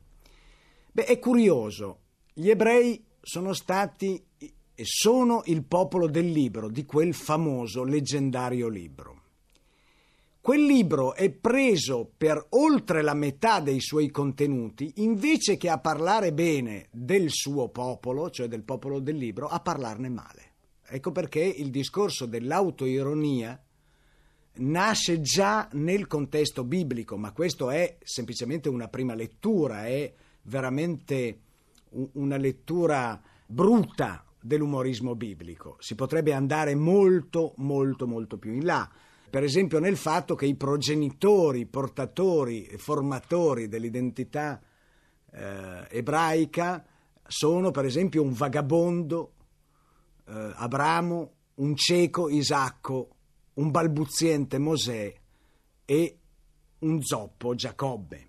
Beh, 0.92 1.06
è 1.06 1.20
curioso, 1.20 2.00
gli 2.34 2.50
ebrei 2.50 3.04
sono 3.22 3.54
stati 3.54 4.22
e 4.80 4.86
sono 4.86 5.42
il 5.48 5.66
popolo 5.66 6.08
del 6.08 6.32
libro, 6.32 6.70
di 6.70 6.86
quel 6.86 7.14
famoso 7.14 7.84
leggendario 7.84 8.70
libro. 8.70 9.24
Quel 10.40 10.64
libro 10.64 11.16
è 11.16 11.30
preso 11.32 12.10
per 12.16 12.46
oltre 12.52 13.02
la 13.02 13.14
metà 13.14 13.60
dei 13.60 13.82
suoi 13.82 14.10
contenuti, 14.10 14.94
invece 15.00 15.58
che 15.58 15.68
a 15.68 15.80
parlare 15.80 16.32
bene 16.32 16.88
del 16.92 17.26
suo 17.28 17.68
popolo, 17.68 18.30
cioè 18.30 18.48
del 18.48 18.64
popolo 18.64 19.02
del 19.02 19.18
libro, 19.18 19.48
a 19.48 19.60
parlarne 19.60 20.08
male. 20.08 20.52
Ecco 20.86 21.12
perché 21.12 21.42
il 21.42 21.72
discorso 21.72 22.26
dell'autoironia 22.26 23.62
nasce 24.60 25.20
già 25.20 25.68
nel 25.74 26.08
contesto 26.08 26.64
biblico, 26.64 27.18
ma 27.18 27.34
questo 27.34 27.70
è 27.70 27.98
semplicemente 28.02 28.70
una 28.70 28.88
prima 28.88 29.14
lettura, 29.14 29.88
è 29.88 30.14
veramente 30.44 31.42
una 32.14 32.38
lettura 32.38 33.22
brutta 33.46 34.24
dell'umorismo 34.42 35.16
biblico. 35.16 35.78
Si 35.80 35.96
potrebbe 35.96 36.34
andare 36.34 36.76
molto, 36.76 37.54
molto, 37.58 38.08
molto 38.08 38.38
più 38.38 38.54
in 38.54 38.66
là 38.66 38.90
per 39.30 39.44
esempio 39.44 39.78
nel 39.80 39.96
fatto 39.96 40.34
che 40.34 40.48
i 40.48 40.56
progenitori, 40.56 41.68
portatori 41.68 42.68
formatori 42.78 43.68
dell'identità 43.68 44.60
eh, 45.32 45.88
ebraica 45.90 46.84
sono 47.28 47.70
per 47.70 47.86
esempio 47.86 48.24
un 48.24 48.34
vagabondo 48.34 49.34
eh, 50.28 50.52
Abramo, 50.56 51.34
un 51.56 51.76
cieco 51.76 52.28
Isacco, 52.28 53.10
un 53.56 53.70
balbuziente 53.70 54.58
Mosè 54.58 55.14
e 55.86 56.20
un 56.80 57.02
zoppo 57.04 57.54
Giacobbe. 57.54 58.28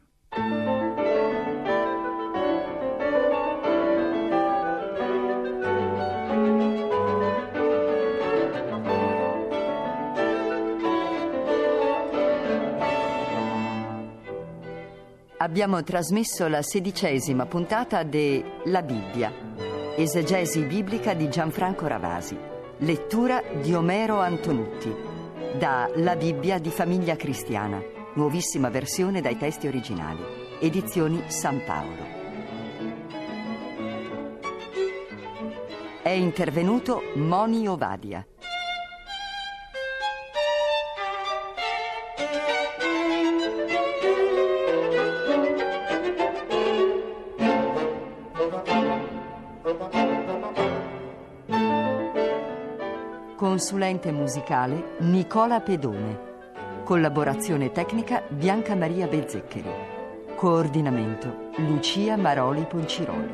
Abbiamo 15.51 15.83
trasmesso 15.83 16.47
la 16.47 16.63
sedicesima 16.63 17.45
puntata 17.45 18.05
de 18.05 18.61
La 18.67 18.83
Bibbia, 18.83 19.35
esegesi 19.97 20.63
biblica 20.63 21.13
di 21.13 21.29
Gianfranco 21.29 21.89
Ravasi, 21.89 22.39
lettura 22.79 23.43
di 23.61 23.75
Omero 23.75 24.21
Antonutti, 24.21 24.95
da 25.59 25.91
La 25.97 26.15
Bibbia 26.15 26.61
di 26.61 26.71
Famiglia 26.71 27.17
Cristiana, 27.17 27.83
nuovissima 28.15 28.69
versione 28.69 29.21
dai 29.21 29.37
testi 29.37 29.67
originali, 29.67 30.23
edizioni 30.61 31.21
San 31.27 31.61
Paolo. 31.65 32.07
È 36.01 36.11
intervenuto 36.11 37.03
Moni 37.17 37.67
Ovadia. 37.67 38.25
Consulente 53.41 54.13
musicale 54.13 54.97
Nicola 54.99 55.61
Pedone. 55.61 56.83
Collaborazione 56.85 57.73
tecnica 57.73 58.23
Bianca 58.29 58.77
Maria 58.77 59.07
Bezzeccheri. 59.07 60.37
Coordinamento 60.37 61.49
Lucia 61.57 62.19
Maroli 62.19 62.67
Ponciroli. 62.67 63.31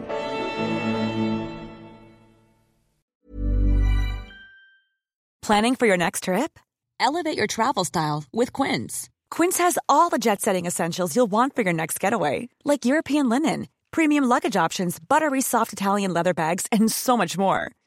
Planning 5.42 5.74
for 5.74 5.86
your 5.88 5.96
next 5.96 6.22
trip? 6.22 6.56
Elevate 7.00 7.36
your 7.36 7.48
travel 7.48 7.84
style 7.84 8.22
with 8.32 8.52
Quince. 8.52 9.08
Quince 9.32 9.58
has 9.58 9.76
all 9.88 10.08
the 10.08 10.18
jet 10.18 10.40
setting 10.40 10.66
essentials 10.66 11.16
you'll 11.16 11.26
want 11.26 11.56
for 11.56 11.62
your 11.62 11.74
next 11.74 11.98
getaway, 11.98 12.48
like 12.64 12.84
European 12.84 13.28
linen, 13.28 13.66
premium 13.90 14.22
luggage 14.22 14.54
options, 14.54 15.00
buttery 15.00 15.40
soft 15.40 15.72
Italian 15.72 16.14
leather 16.14 16.32
bags, 16.32 16.64
and 16.70 16.92
so 16.92 17.16
much 17.16 17.36
more 17.36 17.72